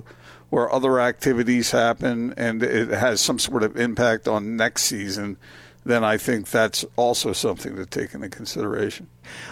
where 0.50 0.70
other 0.72 1.00
activities 1.00 1.70
happen 1.70 2.34
and 2.36 2.62
it 2.62 2.88
has 2.90 3.20
some 3.20 3.38
sort 3.38 3.62
of 3.62 3.76
impact 3.76 4.28
on 4.28 4.56
next 4.56 4.82
season, 4.82 5.36
then 5.84 6.04
I 6.04 6.18
think 6.18 6.50
that's 6.50 6.84
also 6.96 7.32
something 7.32 7.76
to 7.76 7.86
take 7.86 8.12
into 8.14 8.28
consideration. 8.28 9.08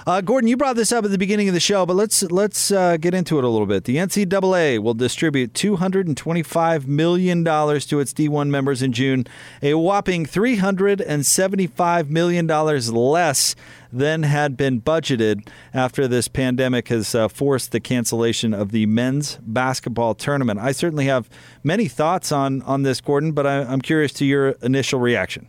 Uh, 0.06 0.20
Gordon, 0.20 0.48
you 0.48 0.56
brought 0.56 0.76
this 0.76 0.92
up 0.92 1.04
at 1.04 1.10
the 1.10 1.18
beginning 1.18 1.48
of 1.48 1.54
the 1.54 1.60
show, 1.60 1.86
but 1.86 1.94
let's 1.94 2.22
let's 2.24 2.70
uh, 2.70 2.96
get 2.96 3.14
into 3.14 3.38
it 3.38 3.44
a 3.44 3.48
little 3.48 3.66
bit. 3.66 3.84
The 3.84 3.96
NCAA 3.96 4.80
will 4.80 4.94
distribute 4.94 5.54
two 5.54 5.76
hundred 5.76 6.06
and 6.06 6.16
twenty-five 6.16 6.86
million 6.86 7.44
dollars 7.44 7.86
to 7.86 8.00
its 8.00 8.12
D1 8.12 8.48
members 8.48 8.82
in 8.82 8.92
June, 8.92 9.26
a 9.62 9.74
whopping 9.74 10.26
three 10.26 10.56
hundred 10.56 11.00
and 11.00 11.24
seventy-five 11.24 12.10
million 12.10 12.46
dollars 12.46 12.92
less 12.92 13.54
than 13.92 14.22
had 14.22 14.56
been 14.56 14.80
budgeted 14.80 15.48
after 15.72 16.06
this 16.06 16.28
pandemic 16.28 16.88
has 16.88 17.14
uh, 17.14 17.28
forced 17.28 17.72
the 17.72 17.80
cancellation 17.80 18.52
of 18.52 18.70
the 18.70 18.86
men's 18.86 19.38
basketball 19.42 20.14
tournament. 20.14 20.60
I 20.60 20.72
certainly 20.72 21.06
have 21.06 21.28
many 21.62 21.88
thoughts 21.88 22.32
on 22.32 22.62
on 22.62 22.82
this, 22.82 23.00
Gordon, 23.00 23.32
but 23.32 23.46
I, 23.46 23.62
I'm 23.62 23.80
curious 23.80 24.12
to 24.14 24.24
your 24.24 24.50
initial 24.62 25.00
reaction. 25.00 25.48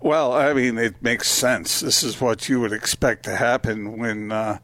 Well, 0.00 0.32
I 0.32 0.52
mean, 0.52 0.78
it 0.78 1.02
makes 1.02 1.28
sense. 1.28 1.80
This 1.80 2.02
is 2.02 2.20
what 2.20 2.48
you 2.48 2.60
would 2.60 2.72
expect 2.72 3.24
to 3.24 3.36
happen 3.36 3.98
when 3.98 4.30
uh, 4.30 4.58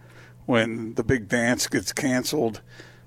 when 0.47 0.95
the 0.95 1.05
big 1.05 1.29
dance 1.29 1.67
gets 1.67 1.93
canceled. 1.93 2.61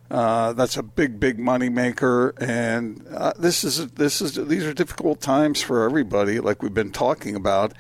Uh, 0.10 0.54
that's 0.54 0.78
a 0.78 0.84
big, 0.84 1.20
big 1.20 1.40
money 1.40 1.68
maker, 1.68 2.36
and 2.40 3.06
uh, 3.10 3.34
this 3.40 3.64
is 3.64 3.88
this 3.92 4.22
is 4.22 4.36
these 4.36 4.64
are 4.64 4.74
difficult 4.74 5.20
times 5.20 5.62
for 5.62 5.84
everybody, 5.84 6.40
like 6.40 6.62
we've 6.62 6.74
been 6.74 6.92
talking 6.92 7.36
about. 7.36 7.74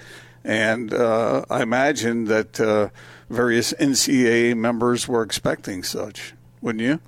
And 0.45 0.93
uh, 0.93 1.43
I 1.49 1.63
imagine 1.63 2.25
that 2.25 2.60
uh, 2.60 2.89
various 3.29 3.73
NCAA 3.73 4.55
members 4.55 5.08
were 5.08 5.23
expecting 5.23 5.81
such, 5.81 6.36
wouldn't 6.62 6.84
you? 6.84 6.99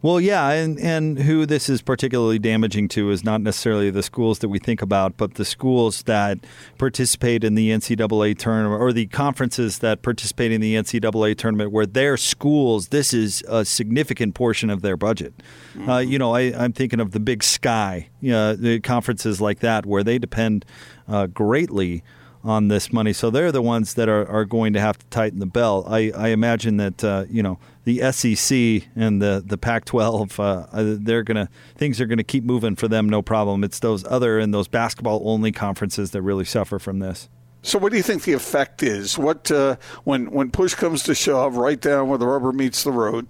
Well, 0.00 0.20
yeah, 0.20 0.50
and, 0.50 0.78
and 0.78 1.18
who 1.18 1.46
this 1.46 1.68
is 1.68 1.82
particularly 1.82 2.38
damaging 2.38 2.88
to 2.88 3.10
is 3.10 3.24
not 3.24 3.40
necessarily 3.40 3.90
the 3.90 4.02
schools 4.02 4.38
that 4.38 4.48
we 4.48 4.58
think 4.58 4.80
about, 4.80 5.16
but 5.16 5.34
the 5.34 5.44
schools 5.44 6.04
that 6.04 6.38
participate 6.78 7.42
in 7.42 7.54
the 7.54 7.70
NCAA 7.70 8.38
tournament 8.38 8.80
or 8.80 8.92
the 8.92 9.06
conferences 9.06 9.80
that 9.80 10.02
participate 10.02 10.52
in 10.52 10.60
the 10.60 10.74
NCAA 10.76 11.36
tournament, 11.36 11.72
where 11.72 11.86
their 11.86 12.16
schools, 12.16 12.88
this 12.88 13.12
is 13.12 13.42
a 13.48 13.64
significant 13.64 14.34
portion 14.34 14.70
of 14.70 14.80
their 14.82 14.96
budget. 14.96 15.34
Mm-hmm. 15.74 15.90
Uh, 15.90 15.98
you 15.98 16.18
know, 16.18 16.34
I, 16.34 16.42
am 16.42 16.72
thinking 16.72 17.00
of 17.00 17.10
the 17.10 17.20
Big 17.20 17.42
Sky, 17.42 18.08
you 18.20 18.30
know, 18.30 18.54
the 18.54 18.80
conferences 18.80 19.40
like 19.40 19.60
that, 19.60 19.86
where 19.86 20.04
they 20.04 20.18
depend 20.18 20.64
uh, 21.08 21.26
greatly 21.26 22.04
on 22.46 22.68
this 22.68 22.92
money. 22.92 23.12
So 23.12 23.28
they're 23.28 23.50
the 23.50 23.60
ones 23.60 23.94
that 23.94 24.08
are, 24.08 24.26
are 24.28 24.44
going 24.44 24.72
to 24.74 24.80
have 24.80 24.98
to 24.98 25.06
tighten 25.06 25.40
the 25.40 25.46
belt. 25.46 25.86
I, 25.88 26.12
I 26.16 26.28
imagine 26.28 26.76
that 26.76 27.02
uh, 27.02 27.24
you 27.28 27.42
know 27.42 27.58
the 27.84 28.00
SEC 28.12 28.88
and 28.94 29.20
the 29.20 29.42
the 29.44 29.58
Pac-12, 29.58 30.38
uh, 30.38 30.42
uh, 30.42 30.96
they're 30.98 31.24
gonna 31.24 31.48
things 31.76 32.00
are 32.00 32.06
gonna 32.06 32.24
keep 32.24 32.44
moving 32.44 32.76
for 32.76 32.88
them, 32.88 33.08
no 33.08 33.20
problem. 33.20 33.64
It's 33.64 33.80
those 33.80 34.04
other 34.04 34.38
and 34.38 34.54
those 34.54 34.68
basketball 34.68 35.22
only 35.24 35.50
conferences 35.50 36.12
that 36.12 36.22
really 36.22 36.44
suffer 36.44 36.78
from 36.78 37.00
this. 37.00 37.28
So, 37.62 37.80
what 37.80 37.90
do 37.90 37.96
you 37.96 38.04
think 38.04 38.22
the 38.22 38.32
effect 38.32 38.84
is? 38.84 39.18
What 39.18 39.50
uh, 39.50 39.76
when 40.04 40.30
when 40.30 40.52
push 40.52 40.74
comes 40.74 41.02
to 41.04 41.14
shove, 41.16 41.56
right 41.56 41.80
down 41.80 42.08
where 42.08 42.18
the 42.18 42.26
rubber 42.28 42.52
meets 42.52 42.84
the 42.84 42.92
road? 42.92 43.26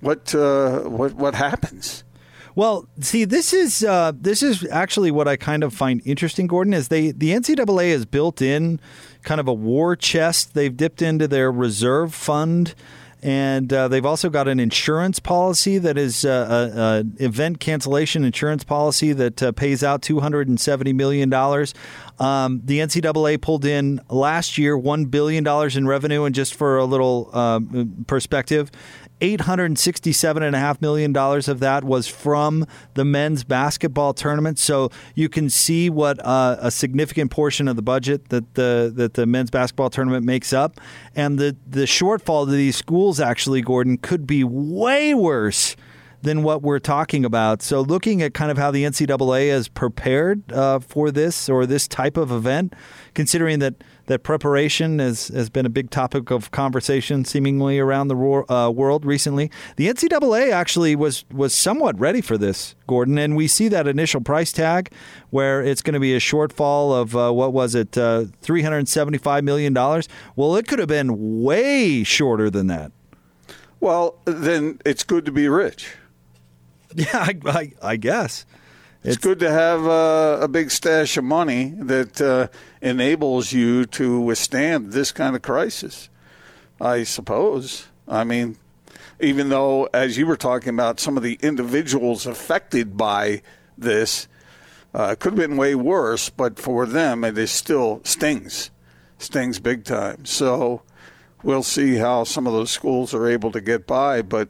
What 0.00 0.34
uh, 0.34 0.80
what 0.80 1.12
what 1.14 1.34
happens? 1.34 2.02
Well, 2.56 2.86
see, 3.00 3.24
this 3.24 3.52
is 3.52 3.82
uh, 3.82 4.12
this 4.14 4.42
is 4.42 4.64
actually 4.70 5.10
what 5.10 5.26
I 5.26 5.36
kind 5.36 5.64
of 5.64 5.74
find 5.74 6.00
interesting, 6.04 6.46
Gordon. 6.46 6.72
Is 6.72 6.88
they 6.88 7.10
the 7.10 7.30
NCAA 7.32 7.90
has 7.90 8.06
built 8.06 8.40
in 8.40 8.78
kind 9.22 9.40
of 9.40 9.48
a 9.48 9.52
war 9.52 9.96
chest. 9.96 10.54
They've 10.54 10.76
dipped 10.76 11.02
into 11.02 11.26
their 11.26 11.50
reserve 11.50 12.14
fund. 12.14 12.74
And 13.24 13.72
uh, 13.72 13.88
they've 13.88 14.04
also 14.04 14.28
got 14.28 14.48
an 14.48 14.60
insurance 14.60 15.18
policy 15.18 15.78
that 15.78 15.96
is 15.96 16.26
uh, 16.26 17.00
an 17.00 17.16
event 17.18 17.58
cancellation 17.58 18.22
insurance 18.22 18.64
policy 18.64 19.14
that 19.14 19.42
uh, 19.42 19.52
pays 19.52 19.82
out 19.82 20.02
$270 20.02 20.94
million. 20.94 21.32
Um, 21.32 22.60
the 22.66 22.80
NCAA 22.80 23.40
pulled 23.40 23.64
in 23.64 24.02
last 24.10 24.58
year 24.58 24.76
$1 24.76 25.10
billion 25.10 25.46
in 25.74 25.86
revenue. 25.88 26.24
And 26.24 26.34
just 26.34 26.54
for 26.54 26.76
a 26.76 26.84
little 26.84 27.34
um, 27.34 28.04
perspective, 28.06 28.70
$867.5 29.24 30.82
million 30.82 31.16
of 31.16 31.60
that 31.60 31.84
was 31.84 32.06
from 32.06 32.66
the 32.94 33.04
men's 33.04 33.42
basketball 33.42 34.12
tournament. 34.12 34.58
So 34.58 34.90
you 35.14 35.28
can 35.28 35.48
see 35.48 35.88
what 35.88 36.24
uh, 36.24 36.56
a 36.60 36.70
significant 36.70 37.30
portion 37.30 37.66
of 37.66 37.76
the 37.76 37.82
budget 37.82 38.28
that 38.28 38.54
the, 38.54 38.92
that 38.94 39.14
the 39.14 39.26
men's 39.26 39.50
basketball 39.50 39.90
tournament 39.90 40.26
makes 40.26 40.52
up. 40.52 40.80
And 41.16 41.38
the, 41.38 41.56
the 41.66 41.84
shortfall 41.84 42.46
to 42.46 42.52
these 42.52 42.76
schools, 42.76 43.18
actually, 43.18 43.62
Gordon, 43.62 43.96
could 43.96 44.26
be 44.26 44.44
way 44.44 45.14
worse 45.14 45.74
than 46.20 46.42
what 46.42 46.62
we're 46.62 46.78
talking 46.78 47.24
about. 47.24 47.62
So, 47.62 47.82
looking 47.82 48.22
at 48.22 48.34
kind 48.34 48.50
of 48.50 48.58
how 48.58 48.70
the 48.70 48.84
NCAA 48.84 49.46
is 49.46 49.68
prepared 49.68 50.50
uh, 50.52 50.80
for 50.80 51.10
this 51.10 51.48
or 51.48 51.66
this 51.66 51.86
type 51.86 52.16
of 52.16 52.32
event, 52.32 52.74
considering 53.12 53.58
that 53.60 53.74
that 54.06 54.22
preparation 54.22 54.98
has, 54.98 55.28
has 55.28 55.48
been 55.48 55.66
a 55.66 55.70
big 55.70 55.90
topic 55.90 56.30
of 56.30 56.50
conversation 56.50 57.24
seemingly 57.24 57.78
around 57.78 58.08
the 58.08 58.16
uh, 58.16 58.70
world 58.70 59.04
recently. 59.04 59.50
The 59.76 59.88
NCAA 59.88 60.52
actually 60.52 60.94
was 60.96 61.24
was 61.32 61.54
somewhat 61.54 61.98
ready 61.98 62.20
for 62.20 62.36
this, 62.36 62.74
Gordon, 62.86 63.18
and 63.18 63.36
we 63.36 63.46
see 63.46 63.68
that 63.68 63.86
initial 63.86 64.20
price 64.20 64.52
tag 64.52 64.92
where 65.30 65.62
it's 65.62 65.82
going 65.82 65.94
to 65.94 66.00
be 66.00 66.14
a 66.14 66.20
shortfall 66.20 67.00
of 67.00 67.16
uh, 67.16 67.32
what 67.32 67.52
was 67.52 67.74
it, 67.74 67.96
uh, 67.96 68.24
three 68.40 68.62
hundred 68.62 68.88
seventy 68.88 69.18
five 69.18 69.44
million 69.44 69.72
dollars. 69.72 70.08
Well, 70.36 70.56
it 70.56 70.68
could 70.68 70.78
have 70.78 70.88
been 70.88 71.42
way 71.42 72.04
shorter 72.04 72.50
than 72.50 72.66
that. 72.68 72.92
Well, 73.80 74.18
then 74.24 74.80
it's 74.84 75.04
good 75.04 75.24
to 75.26 75.32
be 75.32 75.48
rich. 75.48 75.94
Yeah, 76.96 77.06
I, 77.12 77.34
I, 77.46 77.72
I 77.82 77.96
guess. 77.96 78.46
It's, 79.04 79.16
it's 79.16 79.24
good 79.24 79.38
to 79.40 79.50
have 79.50 79.86
uh, 79.86 80.38
a 80.40 80.48
big 80.48 80.70
stash 80.70 81.18
of 81.18 81.24
money 81.24 81.74
that 81.76 82.20
uh, 82.22 82.48
enables 82.80 83.52
you 83.52 83.84
to 83.86 84.18
withstand 84.18 84.92
this 84.92 85.12
kind 85.12 85.36
of 85.36 85.42
crisis. 85.42 86.08
I 86.80 87.04
suppose. 87.04 87.86
I 88.08 88.24
mean, 88.24 88.56
even 89.20 89.50
though, 89.50 89.90
as 89.92 90.16
you 90.16 90.26
were 90.26 90.38
talking 90.38 90.70
about, 90.70 91.00
some 91.00 91.18
of 91.18 91.22
the 91.22 91.38
individuals 91.42 92.26
affected 92.26 92.96
by 92.96 93.42
this 93.76 94.26
uh, 94.94 95.16
could 95.16 95.32
have 95.32 95.48
been 95.48 95.56
way 95.56 95.74
worse, 95.74 96.30
but 96.30 96.58
for 96.58 96.86
them, 96.86 97.24
it 97.24 97.36
is 97.36 97.50
still 97.50 98.00
stings, 98.04 98.70
stings 99.18 99.58
big 99.58 99.84
time. 99.84 100.24
So 100.24 100.82
we'll 101.42 101.62
see 101.62 101.96
how 101.96 102.24
some 102.24 102.46
of 102.46 102.52
those 102.52 102.70
schools 102.70 103.12
are 103.12 103.26
able 103.26 103.52
to 103.52 103.60
get 103.60 103.86
by. 103.86 104.22
But 104.22 104.48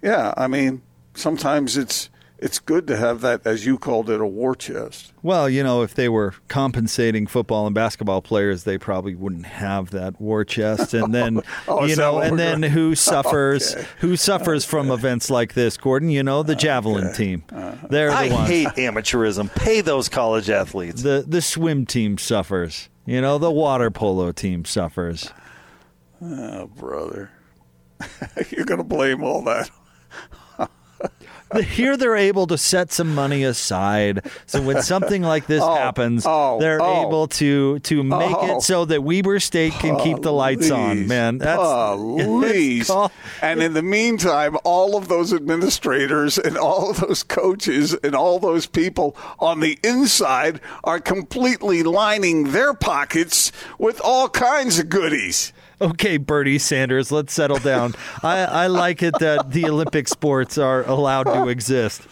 yeah, 0.00 0.32
I 0.36 0.46
mean, 0.46 0.82
sometimes 1.14 1.76
it's 1.76 2.09
it's 2.40 2.58
good 2.58 2.86
to 2.86 2.96
have 2.96 3.20
that, 3.20 3.46
as 3.46 3.66
you 3.66 3.76
called 3.76 4.08
it, 4.08 4.18
a 4.18 4.26
war 4.26 4.54
chest. 4.54 5.12
Well, 5.22 5.48
you 5.48 5.62
know, 5.62 5.82
if 5.82 5.94
they 5.94 6.08
were 6.08 6.34
compensating 6.48 7.26
football 7.26 7.66
and 7.66 7.74
basketball 7.74 8.22
players, 8.22 8.64
they 8.64 8.78
probably 8.78 9.14
wouldn't 9.14 9.44
have 9.44 9.90
that 9.90 10.18
war 10.18 10.44
chest. 10.44 10.94
And 10.94 11.14
then, 11.14 11.42
oh, 11.68 11.84
you 11.84 11.96
know, 11.96 12.18
and 12.18 12.38
then 12.38 12.62
going? 12.62 12.72
who 12.72 12.94
suffers? 12.94 13.74
Okay. 13.74 13.86
Who 13.98 14.16
suffers 14.16 14.64
okay. 14.64 14.70
from 14.70 14.90
events 14.90 15.28
like 15.28 15.52
this, 15.52 15.76
Gordon? 15.76 16.08
You 16.08 16.22
know, 16.22 16.42
the 16.42 16.56
javelin 16.56 17.08
okay. 17.08 17.16
team. 17.16 17.44
Uh-huh. 17.52 17.86
They're 17.90 18.08
the 18.08 18.16
I 18.16 18.28
ones. 18.30 18.48
hate 18.48 18.68
amateurism. 18.68 19.54
Pay 19.54 19.82
those 19.82 20.08
college 20.08 20.48
athletes. 20.48 21.02
The 21.02 21.24
the 21.26 21.42
swim 21.42 21.84
team 21.84 22.16
suffers. 22.16 22.88
You 23.04 23.20
know, 23.20 23.36
the 23.36 23.50
water 23.50 23.90
polo 23.90 24.32
team 24.32 24.64
suffers. 24.64 25.30
Oh, 26.22 26.68
brother, 26.68 27.30
you're 28.50 28.64
going 28.64 28.78
to 28.78 28.84
blame 28.84 29.22
all 29.22 29.42
that 29.44 29.70
here 31.58 31.96
they're 31.96 32.16
able 32.16 32.46
to 32.46 32.56
set 32.56 32.92
some 32.92 33.14
money 33.14 33.42
aside. 33.42 34.24
So 34.46 34.62
when 34.62 34.82
something 34.82 35.22
like 35.22 35.46
this 35.46 35.62
oh, 35.64 35.74
happens, 35.74 36.24
oh, 36.26 36.58
they're 36.60 36.80
oh, 36.80 37.06
able 37.06 37.26
to 37.28 37.78
to 37.80 38.02
make 38.02 38.30
it 38.30 38.50
oh. 38.50 38.60
so 38.60 38.84
that 38.84 39.02
Weber 39.02 39.40
State 39.40 39.72
can 39.74 39.98
keep 39.98 40.20
the 40.20 40.32
lights 40.32 40.70
on. 40.70 41.06
Man, 41.06 41.38
that's 41.38 41.60
please. 42.22 42.90
and 43.42 43.62
in 43.62 43.74
the 43.74 43.82
meantime, 43.82 44.56
all 44.64 44.96
of 44.96 45.08
those 45.08 45.32
administrators 45.32 46.38
and 46.38 46.56
all 46.56 46.90
of 46.90 47.00
those 47.00 47.22
coaches 47.22 47.94
and 47.94 48.14
all 48.14 48.38
those 48.38 48.66
people 48.66 49.16
on 49.38 49.60
the 49.60 49.78
inside 49.82 50.60
are 50.84 51.00
completely 51.00 51.82
lining 51.82 52.52
their 52.52 52.74
pockets 52.74 53.50
with 53.78 54.00
all 54.02 54.28
kinds 54.28 54.78
of 54.78 54.88
goodies 54.88 55.52
okay, 55.80 56.16
Bernie 56.16 56.58
Sanders, 56.58 57.10
let's 57.10 57.32
settle 57.32 57.58
down. 57.58 57.94
I, 58.22 58.38
I 58.44 58.66
like 58.66 59.02
it 59.02 59.18
that 59.18 59.50
the 59.50 59.66
Olympic 59.66 60.08
sports 60.08 60.58
are 60.58 60.84
allowed 60.84 61.24
to 61.24 61.48
exist. 61.48 62.02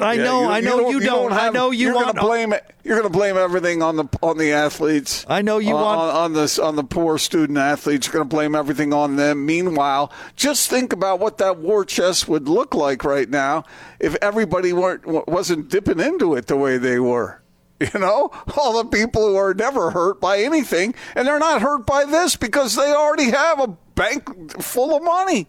I 0.00 0.14
yeah, 0.14 0.24
know, 0.24 0.42
you, 0.42 0.48
I 0.48 0.60
know 0.60 0.76
you 0.76 0.82
don't. 0.82 0.92
You 0.92 1.00
don't, 1.00 1.22
don't 1.30 1.32
have, 1.32 1.54
I 1.54 1.58
know 1.58 1.70
you 1.70 1.86
you're 1.86 1.94
want 1.94 2.16
to 2.16 2.20
blame 2.20 2.52
it. 2.52 2.64
You're 2.82 2.98
going 2.98 3.10
to 3.10 3.16
blame 3.16 3.36
everything 3.36 3.82
on 3.82 3.96
the 3.96 4.06
on 4.22 4.38
the 4.38 4.52
athletes. 4.52 5.24
I 5.28 5.42
know 5.42 5.58
you 5.58 5.76
on, 5.76 5.82
want 5.82 6.00
on, 6.00 6.16
on 6.16 6.32
this 6.32 6.58
on 6.58 6.76
the 6.76 6.84
poor 6.84 7.18
student 7.18 7.58
athletes. 7.58 8.06
You're 8.06 8.14
going 8.14 8.28
to 8.28 8.34
blame 8.34 8.54
everything 8.54 8.92
on 8.92 9.16
them. 9.16 9.46
Meanwhile, 9.46 10.12
just 10.34 10.68
think 10.68 10.92
about 10.92 11.20
what 11.20 11.38
that 11.38 11.58
war 11.58 11.84
chest 11.84 12.26
would 12.26 12.48
look 12.48 12.74
like 12.74 13.04
right 13.04 13.28
now 13.28 13.64
if 14.00 14.16
everybody 14.16 14.72
weren't 14.72 15.06
wasn't 15.28 15.68
dipping 15.68 16.00
into 16.00 16.34
it 16.34 16.46
the 16.46 16.56
way 16.56 16.78
they 16.78 16.98
were. 16.98 17.41
You 17.92 17.98
know, 17.98 18.30
all 18.56 18.80
the 18.80 18.88
people 18.88 19.26
who 19.26 19.34
are 19.34 19.54
never 19.54 19.90
hurt 19.90 20.20
by 20.20 20.38
anything, 20.38 20.94
and 21.16 21.26
they're 21.26 21.40
not 21.40 21.62
hurt 21.62 21.84
by 21.84 22.04
this 22.04 22.36
because 22.36 22.76
they 22.76 22.92
already 22.92 23.30
have 23.32 23.58
a 23.58 23.76
bank 23.96 24.62
full 24.62 24.96
of 24.96 25.02
money. 25.02 25.48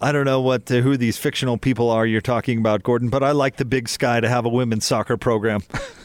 I 0.00 0.12
don't 0.12 0.26
know 0.26 0.40
what 0.40 0.70
uh, 0.70 0.76
who 0.76 0.96
these 0.96 1.16
fictional 1.16 1.58
people 1.58 1.90
are 1.90 2.06
you're 2.06 2.20
talking 2.20 2.58
about, 2.58 2.84
Gordon, 2.84 3.08
but 3.08 3.24
I 3.24 3.32
like 3.32 3.56
the 3.56 3.64
Big 3.64 3.88
Sky 3.88 4.20
to 4.20 4.28
have 4.28 4.44
a 4.44 4.48
women's 4.48 4.84
soccer 4.84 5.16
program. 5.16 5.62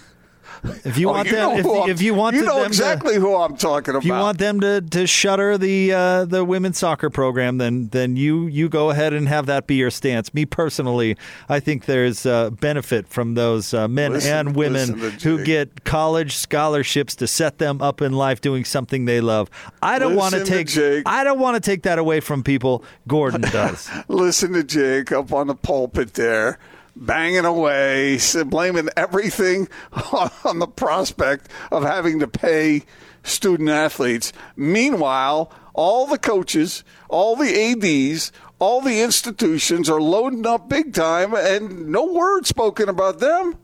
If 0.63 0.97
you 0.97 1.09
oh, 1.09 1.13
want 1.13 1.27
you 1.27 1.35
them, 1.35 1.57
if, 1.57 1.89
if, 1.89 2.01
you 2.01 2.13
want 2.13 2.35
you 2.35 2.43
know 2.43 2.57
them 2.57 2.67
exactly 2.67 3.15
to, 3.15 3.19
who 3.19 3.35
I'm 3.35 3.55
talking 3.55 3.91
about. 3.91 4.03
If 4.03 4.05
you 4.05 4.13
want 4.13 4.37
them 4.37 4.59
to, 4.61 4.81
to 4.81 5.07
shutter 5.07 5.57
the 5.57 5.93
uh, 5.93 6.25
the 6.25 6.43
women's 6.43 6.77
soccer 6.77 7.09
program, 7.09 7.57
then 7.57 7.89
then 7.89 8.15
you 8.15 8.47
you 8.47 8.69
go 8.69 8.89
ahead 8.89 9.13
and 9.13 9.27
have 9.27 9.45
that 9.47 9.67
be 9.67 9.75
your 9.75 9.91
stance. 9.91 10.33
Me 10.33 10.45
personally, 10.45 11.17
I 11.47 11.59
think 11.59 11.85
there's 11.85 12.25
uh, 12.25 12.49
benefit 12.49 13.07
from 13.07 13.35
those 13.35 13.73
uh, 13.73 13.87
men 13.87 14.13
listen, 14.13 14.47
and 14.47 14.55
women 14.55 14.99
who 15.21 15.43
get 15.43 15.83
college 15.83 16.35
scholarships 16.35 17.15
to 17.15 17.27
set 17.27 17.57
them 17.57 17.81
up 17.81 18.01
in 18.01 18.13
life 18.13 18.41
doing 18.41 18.65
something 18.65 19.05
they 19.05 19.21
love. 19.21 19.49
I 19.81 19.99
don't 19.99 20.15
want 20.15 20.35
to 20.35 20.45
take 20.45 20.69
I 21.05 21.23
don't 21.23 21.39
want 21.39 21.55
to 21.55 21.61
take 21.61 21.83
that 21.83 21.99
away 21.99 22.19
from 22.19 22.43
people. 22.43 22.83
Gordon 23.07 23.41
does. 23.51 23.89
listen 24.07 24.53
to 24.53 24.63
Jake 24.63 25.11
up 25.11 25.31
on 25.31 25.47
the 25.47 25.55
pulpit 25.55 26.13
there 26.13 26.59
banging 26.95 27.45
away, 27.45 28.19
blaming 28.45 28.89
everything 28.95 29.67
on 30.43 30.59
the 30.59 30.67
prospect 30.67 31.49
of 31.71 31.83
having 31.83 32.19
to 32.19 32.27
pay 32.27 32.83
student 33.23 33.69
athletes. 33.69 34.33
Meanwhile, 34.55 35.51
all 35.73 36.07
the 36.07 36.17
coaches, 36.17 36.83
all 37.07 37.35
the 37.35 37.49
ADs, 37.49 38.31
all 38.59 38.81
the 38.81 39.01
institutions 39.01 39.89
are 39.89 40.01
loading 40.01 40.45
up 40.45 40.67
big 40.67 40.93
time, 40.93 41.33
and 41.33 41.87
no 41.87 42.05
word 42.11 42.45
spoken 42.45 42.89
about 42.89 43.19
them. 43.19 43.57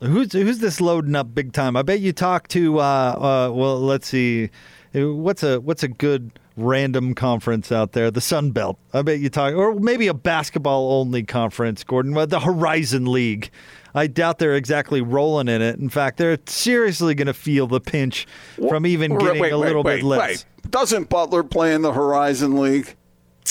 Who's 0.00 0.32
who's 0.32 0.58
this 0.58 0.80
loading 0.80 1.16
up 1.16 1.34
big 1.34 1.52
time? 1.52 1.76
I 1.76 1.82
bet 1.82 2.00
you 2.00 2.12
talk 2.12 2.48
to. 2.48 2.78
Uh, 2.78 2.82
uh, 2.82 3.52
well, 3.52 3.80
let's 3.80 4.08
see. 4.08 4.50
What's 4.92 5.42
a 5.42 5.60
what's 5.60 5.82
a 5.82 5.88
good 5.88 6.38
random 6.56 7.14
conference 7.14 7.72
out 7.72 7.92
there, 7.92 8.10
the 8.10 8.20
Sun 8.20 8.50
Belt. 8.50 8.78
I 8.92 9.02
bet 9.02 9.20
you 9.20 9.28
talk, 9.28 9.54
or 9.54 9.74
maybe 9.74 10.06
a 10.08 10.14
basketball 10.14 10.92
only 11.00 11.22
conference, 11.22 11.84
Gordon, 11.84 12.12
the 12.28 12.40
Horizon 12.40 13.10
League. 13.10 13.50
I 13.94 14.06
doubt 14.06 14.38
they're 14.38 14.56
exactly 14.56 15.02
rolling 15.02 15.48
in 15.48 15.60
it. 15.60 15.78
In 15.78 15.88
fact, 15.88 16.16
they're 16.16 16.38
seriously 16.46 17.14
going 17.14 17.26
to 17.26 17.34
feel 17.34 17.66
the 17.66 17.80
pinch 17.80 18.26
from 18.68 18.86
even 18.86 19.18
getting 19.18 19.42
wait, 19.42 19.52
a 19.52 19.56
little 19.56 19.82
wait, 19.82 19.96
bit 19.96 20.04
less. 20.04 20.46
wait. 20.62 20.70
Doesn't 20.70 21.08
Butler 21.08 21.42
play 21.42 21.74
in 21.74 21.82
the 21.82 21.92
Horizon 21.92 22.58
League? 22.58 22.96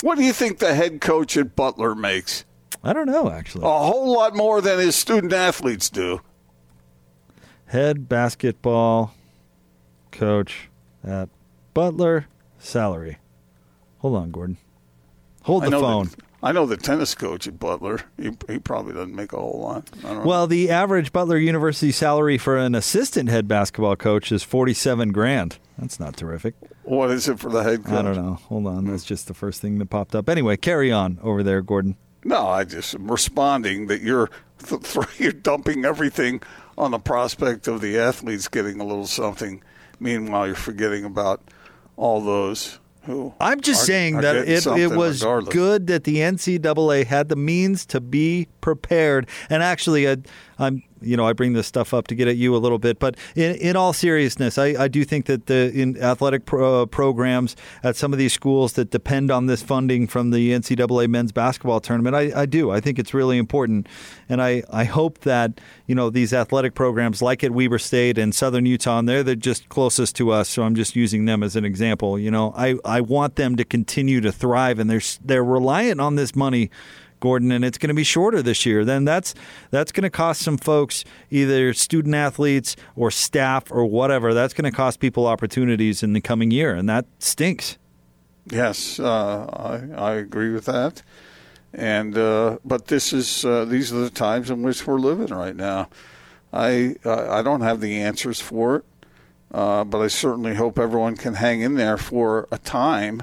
What 0.00 0.18
do 0.18 0.24
you 0.24 0.32
think 0.32 0.58
the 0.58 0.74
head 0.74 1.00
coach 1.00 1.36
at 1.36 1.54
Butler 1.54 1.94
makes? 1.94 2.44
I 2.82 2.92
don't 2.92 3.06
know, 3.06 3.30
actually. 3.30 3.64
A 3.64 3.68
whole 3.68 4.12
lot 4.12 4.34
more 4.34 4.60
than 4.60 4.80
his 4.80 4.96
student 4.96 5.32
athletes 5.32 5.88
do. 5.88 6.20
Head 7.66 8.08
basketball 8.08 9.14
coach 10.10 10.68
at 11.04 11.28
Butler 11.72 12.26
salary. 12.62 13.18
Hold 13.98 14.16
on, 14.16 14.30
Gordon. 14.30 14.58
Hold 15.42 15.64
the 15.64 15.70
know 15.70 15.80
phone. 15.80 16.10
I 16.44 16.50
know 16.50 16.66
the 16.66 16.76
tennis 16.76 17.14
coach 17.14 17.46
at 17.46 17.60
Butler. 17.60 18.00
He, 18.20 18.32
he 18.48 18.58
probably 18.58 18.94
doesn't 18.94 19.14
make 19.14 19.32
a 19.32 19.36
whole 19.36 19.60
lot. 19.60 19.88
I 20.00 20.08
don't 20.08 20.18
know. 20.18 20.24
Well, 20.24 20.46
the 20.48 20.70
average 20.70 21.12
Butler 21.12 21.36
University 21.36 21.92
salary 21.92 22.36
for 22.36 22.56
an 22.56 22.74
assistant 22.74 23.28
head 23.28 23.46
basketball 23.46 23.94
coach 23.94 24.32
is 24.32 24.42
forty-seven 24.42 25.12
grand. 25.12 25.58
That's 25.78 26.00
not 26.00 26.16
terrific. 26.16 26.54
what 26.82 27.10
is 27.10 27.28
it 27.28 27.38
for 27.38 27.50
the 27.50 27.62
head 27.62 27.84
coach? 27.84 27.92
I 27.92 28.02
don't 28.02 28.16
know. 28.16 28.34
Hold 28.48 28.66
on. 28.66 28.86
That's 28.86 29.04
hmm. 29.04 29.08
just 29.08 29.28
the 29.28 29.34
first 29.34 29.60
thing 29.60 29.78
that 29.78 29.90
popped 29.90 30.14
up. 30.14 30.28
Anyway, 30.28 30.56
carry 30.56 30.90
on 30.90 31.18
over 31.22 31.42
there, 31.42 31.62
Gordon. 31.62 31.96
No, 32.24 32.46
I 32.46 32.64
just 32.64 32.94
am 32.94 33.10
responding 33.10 33.86
that 33.86 34.02
you're 34.02 34.28
th- 34.64 34.82
th- 34.82 35.20
you're 35.20 35.32
dumping 35.32 35.84
everything 35.84 36.42
on 36.76 36.90
the 36.90 36.98
prospect 36.98 37.68
of 37.68 37.80
the 37.80 37.98
athletes 37.98 38.48
getting 38.48 38.80
a 38.80 38.84
little 38.84 39.06
something. 39.06 39.62
Meanwhile, 40.00 40.46
you're 40.46 40.56
forgetting 40.56 41.04
about 41.04 41.40
all 42.02 42.20
those 42.20 42.80
who. 43.04 43.32
I'm 43.40 43.60
just 43.60 43.82
are- 43.82 43.86
saying 43.86 44.16
are 44.16 44.22
that 44.22 44.36
it, 44.36 44.66
it 44.66 44.90
was 44.92 45.22
regardless. 45.22 45.52
good 45.54 45.86
that 45.86 46.04
the 46.04 46.16
NCAA 46.18 47.06
had 47.06 47.28
the 47.28 47.36
means 47.36 47.86
to 47.86 48.00
be 48.00 48.48
prepared. 48.60 49.28
And 49.48 49.62
actually, 49.62 50.08
I, 50.08 50.16
I'm 50.62 50.82
you 51.00 51.16
know 51.16 51.26
I 51.26 51.32
bring 51.32 51.52
this 51.52 51.66
stuff 51.66 51.92
up 51.92 52.06
to 52.06 52.14
get 52.14 52.28
at 52.28 52.36
you 52.36 52.54
a 52.54 52.58
little 52.58 52.78
bit, 52.78 52.98
but 52.98 53.16
in, 53.34 53.56
in 53.56 53.76
all 53.76 53.92
seriousness, 53.92 54.56
I, 54.58 54.66
I 54.84 54.88
do 54.88 55.04
think 55.04 55.26
that 55.26 55.46
the 55.46 55.72
in 55.74 56.00
athletic 56.00 56.46
pro, 56.46 56.82
uh, 56.82 56.86
programs 56.86 57.56
at 57.82 57.96
some 57.96 58.12
of 58.12 58.18
these 58.18 58.32
schools 58.32 58.74
that 58.74 58.90
depend 58.90 59.30
on 59.30 59.46
this 59.46 59.62
funding 59.62 60.06
from 60.06 60.30
the 60.30 60.52
NCAA 60.52 61.08
men's 61.08 61.32
basketball 61.32 61.80
tournament, 61.80 62.14
I, 62.14 62.42
I 62.42 62.46
do. 62.46 62.70
I 62.70 62.80
think 62.80 62.98
it's 62.98 63.12
really 63.12 63.38
important, 63.38 63.88
and 64.28 64.40
I, 64.40 64.62
I 64.70 64.84
hope 64.84 65.20
that 65.20 65.60
you 65.86 65.94
know 65.94 66.08
these 66.08 66.32
athletic 66.32 66.74
programs 66.74 67.20
like 67.20 67.42
at 67.42 67.50
Weber 67.50 67.78
State 67.78 68.16
and 68.16 68.34
Southern 68.34 68.64
Utah, 68.64 69.00
and 69.00 69.08
they're 69.08 69.24
the 69.24 69.36
just 69.36 69.68
closest 69.68 70.14
to 70.16 70.30
us, 70.30 70.48
so 70.48 70.62
I'm 70.62 70.74
just 70.74 70.94
using 70.94 71.24
them 71.24 71.42
as 71.42 71.56
an 71.56 71.64
example. 71.64 72.18
You 72.18 72.30
know, 72.30 72.54
I, 72.56 72.76
I 72.84 73.00
want 73.00 73.36
them 73.36 73.56
to 73.56 73.64
continue 73.64 74.20
to 74.20 74.30
thrive, 74.30 74.78
and 74.78 74.88
they're 74.88 75.02
they're 75.24 75.44
reliant 75.44 76.00
on 76.00 76.14
this 76.14 76.36
money. 76.36 76.70
Gordon, 77.22 77.52
and 77.52 77.64
it's 77.64 77.78
going 77.78 77.88
to 77.88 77.94
be 77.94 78.04
shorter 78.04 78.42
this 78.42 78.66
year. 78.66 78.84
Then 78.84 79.06
that's 79.06 79.34
that's 79.70 79.92
going 79.92 80.02
to 80.02 80.10
cost 80.10 80.42
some 80.42 80.58
folks, 80.58 81.04
either 81.30 81.72
student 81.72 82.14
athletes 82.14 82.76
or 82.96 83.10
staff 83.10 83.70
or 83.70 83.86
whatever. 83.86 84.34
That's 84.34 84.52
going 84.52 84.70
to 84.70 84.76
cost 84.76 85.00
people 85.00 85.26
opportunities 85.26 86.02
in 86.02 86.12
the 86.12 86.20
coming 86.20 86.50
year, 86.50 86.74
and 86.74 86.88
that 86.90 87.06
stinks. 87.20 87.78
Yes, 88.50 88.98
uh, 88.98 89.46
I, 89.96 90.10
I 90.10 90.12
agree 90.14 90.50
with 90.50 90.64
that. 90.66 91.02
And 91.72 92.18
uh, 92.18 92.58
but 92.64 92.88
this 92.88 93.12
is 93.12 93.44
uh, 93.44 93.64
these 93.64 93.92
are 93.92 94.00
the 94.00 94.10
times 94.10 94.50
in 94.50 94.62
which 94.62 94.86
we're 94.86 94.98
living 94.98 95.34
right 95.34 95.56
now. 95.56 95.88
I 96.52 96.96
I 97.04 97.40
don't 97.42 97.62
have 97.62 97.80
the 97.80 97.98
answers 98.00 98.40
for 98.40 98.76
it, 98.76 98.84
uh, 99.52 99.84
but 99.84 100.00
I 100.00 100.08
certainly 100.08 100.56
hope 100.56 100.78
everyone 100.78 101.16
can 101.16 101.34
hang 101.34 101.62
in 101.62 101.76
there 101.76 101.96
for 101.96 102.48
a 102.52 102.58
time 102.58 103.22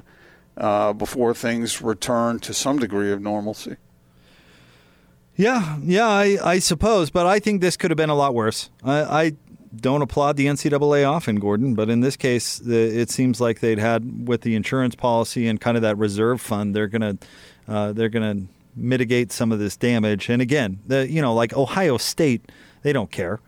uh, 0.58 0.94
before 0.94 1.34
things 1.34 1.82
return 1.82 2.40
to 2.40 2.54
some 2.54 2.80
degree 2.80 3.12
of 3.12 3.22
normalcy. 3.22 3.78
Yeah, 5.40 5.78
yeah, 5.82 6.06
I, 6.06 6.38
I 6.44 6.60
suppose, 6.60 7.10
but 7.12 7.26
I 7.26 7.40
think 7.40 7.62
this 7.62 7.78
could 7.78 7.92
have 7.92 7.98
been 7.98 8.10
a 8.10 8.16
lot 8.16 8.36
worse. 8.36 8.70
I, 8.84 9.04
I 9.04 9.32
don't 9.74 10.02
applaud 10.02 10.36
the 10.36 10.48
NCAA 10.48 11.10
often, 11.10 11.38
Gordon, 11.38 11.76
but 11.76 11.90
in 11.90 12.02
this 12.02 12.18
case, 12.18 12.58
the, 12.60 12.76
it 12.76 13.10
seems 13.10 13.40
like 13.40 13.62
they'd 13.62 13.80
had 13.80 14.28
with 14.28 14.42
the 14.42 14.54
insurance 14.54 14.96
policy 14.96 15.48
and 15.48 15.62
kind 15.62 15.78
of 15.78 15.84
that 15.84 15.98
reserve 15.98 16.42
fund, 16.42 16.76
they're 16.76 16.90
gonna 16.90 17.18
uh, 17.70 17.94
they're 17.94 18.10
gonna 18.10 18.48
mitigate 18.76 19.32
some 19.32 19.54
of 19.54 19.60
this 19.60 19.78
damage. 19.78 20.28
And 20.28 20.42
again, 20.42 20.80
the 20.86 21.10
you 21.10 21.22
know 21.22 21.34
like 21.34 21.56
Ohio 21.56 21.96
State, 21.96 22.52
they 22.82 22.92
don't 22.92 23.10
care. 23.10 23.40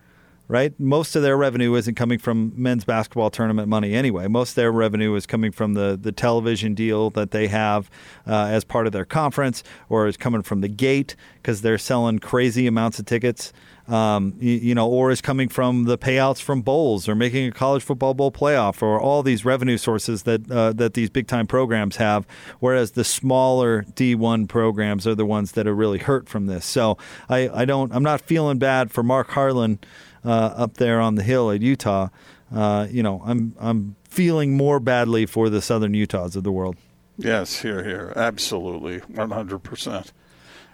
Right, 0.52 0.78
most 0.78 1.16
of 1.16 1.22
their 1.22 1.38
revenue 1.38 1.76
isn't 1.76 1.96
coming 1.96 2.20
from 2.20 2.52
men's 2.58 2.84
basketball 2.84 3.30
tournament 3.30 3.70
money 3.70 3.94
anyway. 3.94 4.28
Most 4.28 4.50
of 4.50 4.56
their 4.56 4.70
revenue 4.70 5.16
is 5.16 5.26
coming 5.26 5.54
from 5.54 5.76
the 5.76 5.98
the 5.98 6.12
television 6.12 6.74
deal 6.74 7.10
that 7.12 7.32
they 7.32 7.48
have 7.48 7.90
uh, 8.28 8.48
as 8.48 8.66
part 8.66 8.86
of 8.86 8.92
their 8.92 9.06
conference, 9.06 9.64
or 9.88 10.08
is 10.08 10.18
coming 10.18 10.42
from 10.42 10.60
the 10.60 10.68
gate 10.68 11.16
because 11.36 11.62
they're 11.62 11.78
selling 11.78 12.20
crazy 12.20 12.68
amounts 12.68 13.00
of 13.00 13.06
tickets. 13.06 13.54
Um, 13.88 14.36
you, 14.40 14.54
you 14.56 14.76
know, 14.76 14.90
or 14.90 15.10
is 15.10 15.22
coming 15.22 15.48
from 15.48 15.86
the 15.86 15.98
payouts 15.98 16.42
from 16.42 16.62
bowls, 16.62 17.08
or 17.08 17.16
making 17.16 17.48
a 17.48 17.52
college 17.52 17.82
football 17.82 18.14
bowl 18.14 18.32
playoff, 18.32 18.82
or 18.82 19.00
all 19.00 19.24
these 19.24 19.46
revenue 19.46 19.78
sources 19.78 20.24
that 20.24 20.52
uh, 20.52 20.74
that 20.74 20.96
these 20.96 21.10
big 21.10 21.28
time 21.28 21.48
programs 21.48 21.96
have. 21.96 22.28
Whereas 22.60 22.92
the 22.92 23.06
smaller 23.06 23.84
D1 23.84 24.50
programs 24.50 25.08
are 25.08 25.16
the 25.16 25.26
ones 25.26 25.54
that 25.54 25.66
are 25.66 25.74
really 25.74 26.00
hurt 26.00 26.28
from 26.28 26.48
this. 26.48 26.66
So 26.66 26.98
I, 27.30 27.48
I 27.62 27.64
don't, 27.64 27.94
I'm 27.94 28.04
not 28.04 28.20
feeling 28.20 28.60
bad 28.60 28.92
for 28.92 29.02
Mark 29.02 29.30
Harlan 29.30 29.80
up 30.24 30.76
there 30.76 31.00
on 31.00 31.16
the 31.16 31.24
hill 31.24 31.52
at 31.52 31.62
Utah. 31.62 32.10
Uh, 32.54 32.88
you 32.90 33.02
know, 33.02 33.22
I'm 33.26 33.56
I'm 33.60 33.96
feeling 34.10 34.58
more 34.58 34.80
badly 34.80 35.26
for 35.26 35.50
the 35.50 35.62
Southern 35.62 35.94
Utahs 35.94 36.36
of 36.36 36.44
the 36.44 36.52
world. 36.52 36.76
Yes, 37.18 37.62
here, 37.62 37.84
here, 37.84 38.14
absolutely, 38.16 39.00
one 39.00 39.32
hundred 39.32 39.60
percent. 39.60 40.12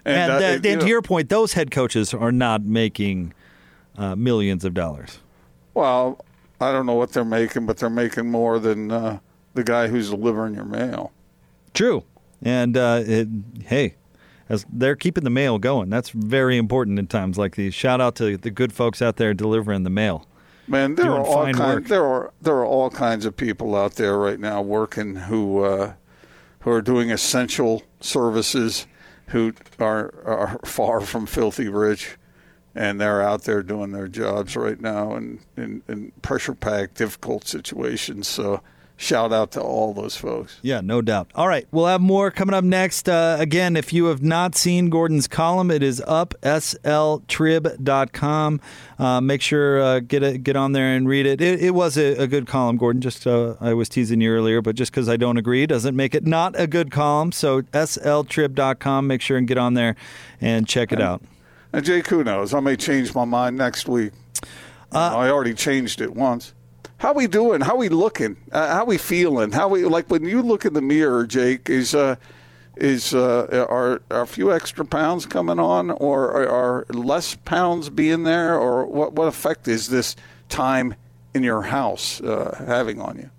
And, 0.04 0.32
uh, 0.32 0.34
uh, 0.36 0.38
and 0.40 0.64
you 0.64 0.76
to 0.78 0.86
your 0.86 1.02
point, 1.02 1.28
those 1.28 1.52
head 1.52 1.70
coaches 1.70 2.14
are 2.14 2.32
not 2.32 2.62
making 2.62 3.34
uh, 3.96 4.16
millions 4.16 4.64
of 4.64 4.72
dollars. 4.72 5.18
Well, 5.74 6.24
I 6.60 6.72
don't 6.72 6.86
know 6.86 6.94
what 6.94 7.12
they're 7.12 7.24
making, 7.24 7.66
but 7.66 7.76
they're 7.76 7.90
making 7.90 8.30
more 8.30 8.58
than 8.58 8.90
uh, 8.90 9.18
the 9.54 9.62
guy 9.62 9.88
who's 9.88 10.10
delivering 10.10 10.54
your 10.54 10.64
mail. 10.64 11.12
True. 11.74 12.04
And 12.42 12.76
uh, 12.76 13.02
it, 13.04 13.28
hey, 13.64 13.96
as 14.48 14.64
they're 14.72 14.96
keeping 14.96 15.24
the 15.24 15.30
mail 15.30 15.58
going. 15.58 15.90
That's 15.90 16.10
very 16.10 16.56
important 16.56 16.98
in 16.98 17.06
times 17.06 17.38
like 17.38 17.56
these. 17.56 17.74
Shout 17.74 18.00
out 18.00 18.14
to 18.16 18.36
the 18.36 18.50
good 18.50 18.72
folks 18.72 19.02
out 19.02 19.16
there 19.16 19.34
delivering 19.34 19.82
the 19.82 19.90
mail. 19.90 20.26
Man, 20.66 20.96
there 20.96 21.12
are 21.12 21.24
all 21.24 21.52
kinds. 21.52 21.88
There 21.88 22.04
are 22.04 22.32
there 22.42 22.56
are 22.56 22.66
all 22.66 22.90
kinds 22.90 23.24
of 23.24 23.36
people 23.36 23.74
out 23.74 23.94
there 23.94 24.18
right 24.18 24.38
now 24.38 24.60
working 24.60 25.16
who 25.16 25.62
uh, 25.64 25.94
who 26.60 26.70
are 26.70 26.82
doing 26.82 27.10
essential 27.10 27.82
services, 28.00 28.86
who 29.28 29.54
are 29.78 30.12
are 30.26 30.60
far 30.66 31.00
from 31.00 31.24
filthy 31.24 31.68
rich, 31.68 32.18
and 32.74 33.00
they're 33.00 33.22
out 33.22 33.44
there 33.44 33.62
doing 33.62 33.92
their 33.92 34.08
jobs 34.08 34.56
right 34.56 34.78
now 34.78 35.16
in 35.16 35.40
in, 35.56 35.82
in 35.88 36.12
pressure 36.20 36.54
packed, 36.54 36.96
difficult 36.96 37.46
situations. 37.48 38.28
So, 38.28 38.60
shout 38.98 39.32
out 39.32 39.52
to 39.52 39.62
all 39.62 39.94
those 39.94 40.16
folks. 40.16 40.58
Yeah, 40.60 40.82
no 40.82 41.00
doubt. 41.00 41.30
All 41.34 41.48
right, 41.48 41.66
we'll 41.70 41.86
have 41.86 42.02
more 42.02 42.30
coming 42.30 42.54
up 42.54 42.64
next. 42.64 43.08
Uh, 43.08 43.36
again, 43.38 43.76
if 43.76 43.92
you 43.92 44.06
have 44.06 44.22
not 44.22 44.54
seen 44.54 44.90
Gordon's 44.90 45.26
column, 45.26 45.70
it 45.70 45.82
is 45.82 46.02
up 46.06 46.34
sltrib.com. 46.42 47.80
Uh, 48.98 49.20
make 49.20 49.40
sure 49.40 49.80
uh, 49.80 50.00
get 50.00 50.22
it, 50.22 50.42
get 50.42 50.56
on 50.56 50.72
there 50.72 50.94
and 50.94 51.08
read 51.08 51.24
it. 51.24 51.40
It, 51.40 51.62
it 51.62 51.70
was 51.70 51.96
a, 51.96 52.16
a 52.16 52.26
good 52.26 52.46
column, 52.46 52.76
Gordon. 52.76 53.00
Just 53.00 53.26
uh, 53.26 53.54
I 53.60 53.72
was 53.72 53.88
teasing 53.88 54.20
you 54.20 54.30
earlier, 54.30 54.60
but 54.60 54.74
just 54.74 54.90
because 54.90 55.08
I 55.08 55.16
don't 55.16 55.38
agree 55.38 55.64
doesn't 55.66 55.96
make 55.96 56.14
it 56.14 56.26
not 56.26 56.58
a 56.58 56.66
good 56.66 56.90
column. 56.90 57.32
So 57.32 57.62
sltrib.com. 57.62 59.06
Make 59.06 59.22
sure 59.22 59.38
and 59.38 59.46
get 59.46 59.56
on 59.56 59.74
there 59.74 59.94
and 60.40 60.68
check 60.68 60.92
it 60.92 61.00
out. 61.00 61.22
And 61.72 61.84
Jake, 61.84 62.08
who 62.08 62.24
knows? 62.24 62.52
I 62.52 62.60
may 62.60 62.76
change 62.76 63.14
my 63.14 63.24
mind 63.24 63.56
next 63.56 63.88
week. 63.88 64.12
I 64.90 65.28
already 65.28 65.54
changed 65.54 66.00
it 66.00 66.14
once. 66.14 66.54
How 66.98 67.12
we 67.12 67.28
doing? 67.28 67.60
How 67.60 67.76
we 67.76 67.88
looking? 67.88 68.36
Uh, 68.50 68.74
how 68.74 68.84
we 68.84 68.98
feeling? 68.98 69.52
How 69.52 69.68
we 69.68 69.84
like 69.84 70.10
when 70.10 70.24
you 70.24 70.42
look 70.42 70.64
in 70.64 70.74
the 70.74 70.82
mirror, 70.82 71.26
Jake? 71.26 71.70
Is 71.70 71.94
uh, 71.94 72.16
is 72.76 73.14
uh, 73.14 73.66
are, 73.70 74.02
are 74.10 74.22
a 74.22 74.26
few 74.26 74.52
extra 74.52 74.84
pounds 74.84 75.24
coming 75.24 75.60
on, 75.60 75.90
or 75.90 76.30
are, 76.32 76.48
are 76.48 76.86
less 76.88 77.36
pounds 77.36 77.88
being 77.88 78.24
there, 78.24 78.58
or 78.58 78.84
what? 78.84 79.12
What 79.12 79.28
effect 79.28 79.68
is 79.68 79.88
this 79.88 80.16
time 80.48 80.96
in 81.34 81.44
your 81.44 81.62
house 81.62 82.20
uh, 82.20 82.64
having 82.66 83.00
on 83.00 83.16
you? 83.18 83.30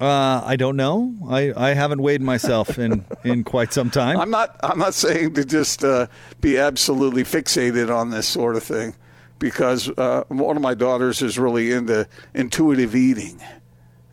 Uh, 0.00 0.42
I 0.46 0.56
don't 0.56 0.76
know. 0.76 1.14
I, 1.28 1.52
I 1.54 1.74
haven't 1.74 2.00
weighed 2.00 2.22
myself 2.22 2.78
in, 2.78 3.04
in 3.22 3.44
quite 3.44 3.74
some 3.74 3.90
time. 3.90 4.18
I'm 4.18 4.30
not. 4.30 4.58
I'm 4.62 4.78
not 4.78 4.94
saying 4.94 5.34
to 5.34 5.44
just 5.44 5.84
uh, 5.84 6.06
be 6.40 6.56
absolutely 6.56 7.24
fixated 7.24 7.94
on 7.94 8.10
this 8.10 8.26
sort 8.26 8.56
of 8.56 8.62
thing, 8.62 8.94
because 9.40 9.88
uh, 9.88 10.22
one 10.28 10.54
of 10.56 10.62
my 10.62 10.74
daughters 10.74 11.20
is 11.20 11.36
really 11.36 11.72
into 11.72 12.06
intuitive 12.32 12.94
eating, 12.94 13.42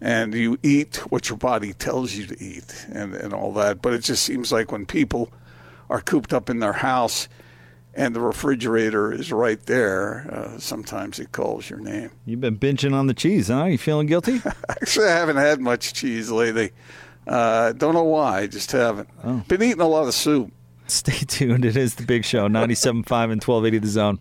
and 0.02 0.34
you 0.34 0.58
eat 0.64 0.96
what 1.12 1.30
your 1.30 1.38
body 1.38 1.74
tells 1.74 2.16
you 2.16 2.26
to 2.26 2.44
eat, 2.44 2.88
and 2.92 3.14
and 3.14 3.34
all 3.34 3.54
that. 3.54 3.84
But 3.84 3.94
it 3.94 4.00
just 4.00 4.24
seems 4.24 4.52
like 4.52 4.72
when 4.72 4.88
people 4.88 5.32
are 5.92 6.02
cooped 6.02 6.34
up 6.34 6.50
in 6.50 6.58
their 6.60 6.74
house, 6.74 7.28
and 7.94 8.16
the 8.16 8.22
refrigerator 8.22 9.12
is 9.12 9.32
right 9.32 9.62
there, 9.68 10.28
uh, 10.32 10.58
sometimes 10.60 11.20
it 11.20 11.32
calls 11.32 11.70
your 11.70 11.80
name. 11.80 12.12
You've 12.26 12.42
been 12.42 12.58
binging 12.58 12.94
on 12.94 13.08
the 13.08 13.14
cheese, 13.14 13.50
huh? 13.50 13.66
You 13.66 13.78
feeling 13.78 14.08
guilty? 14.08 14.42
Actually, 14.70 15.08
I 15.08 15.16
haven't 15.16 15.38
had 15.38 15.60
much 15.60 15.94
cheese 15.94 16.32
lately. 16.32 16.72
Uh, 17.26 17.74
don't 17.74 17.94
know 17.94 18.04
why, 18.06 18.40
I 18.40 18.48
just 18.48 18.72
haven't. 18.72 19.10
Been 19.48 19.62
eating 19.62 19.82
a 19.82 19.88
lot 19.88 20.08
of 20.08 20.14
soup. 20.14 20.52
Stay 20.88 21.12
tuned. 21.28 21.66
It 21.66 21.76
is 21.76 21.96
the 21.96 22.06
big 22.06 22.24
show, 22.24 22.48
97.5 22.48 22.94
and 22.94 23.44
1280 23.44 23.78
The 23.80 23.88
Zone. 23.88 24.20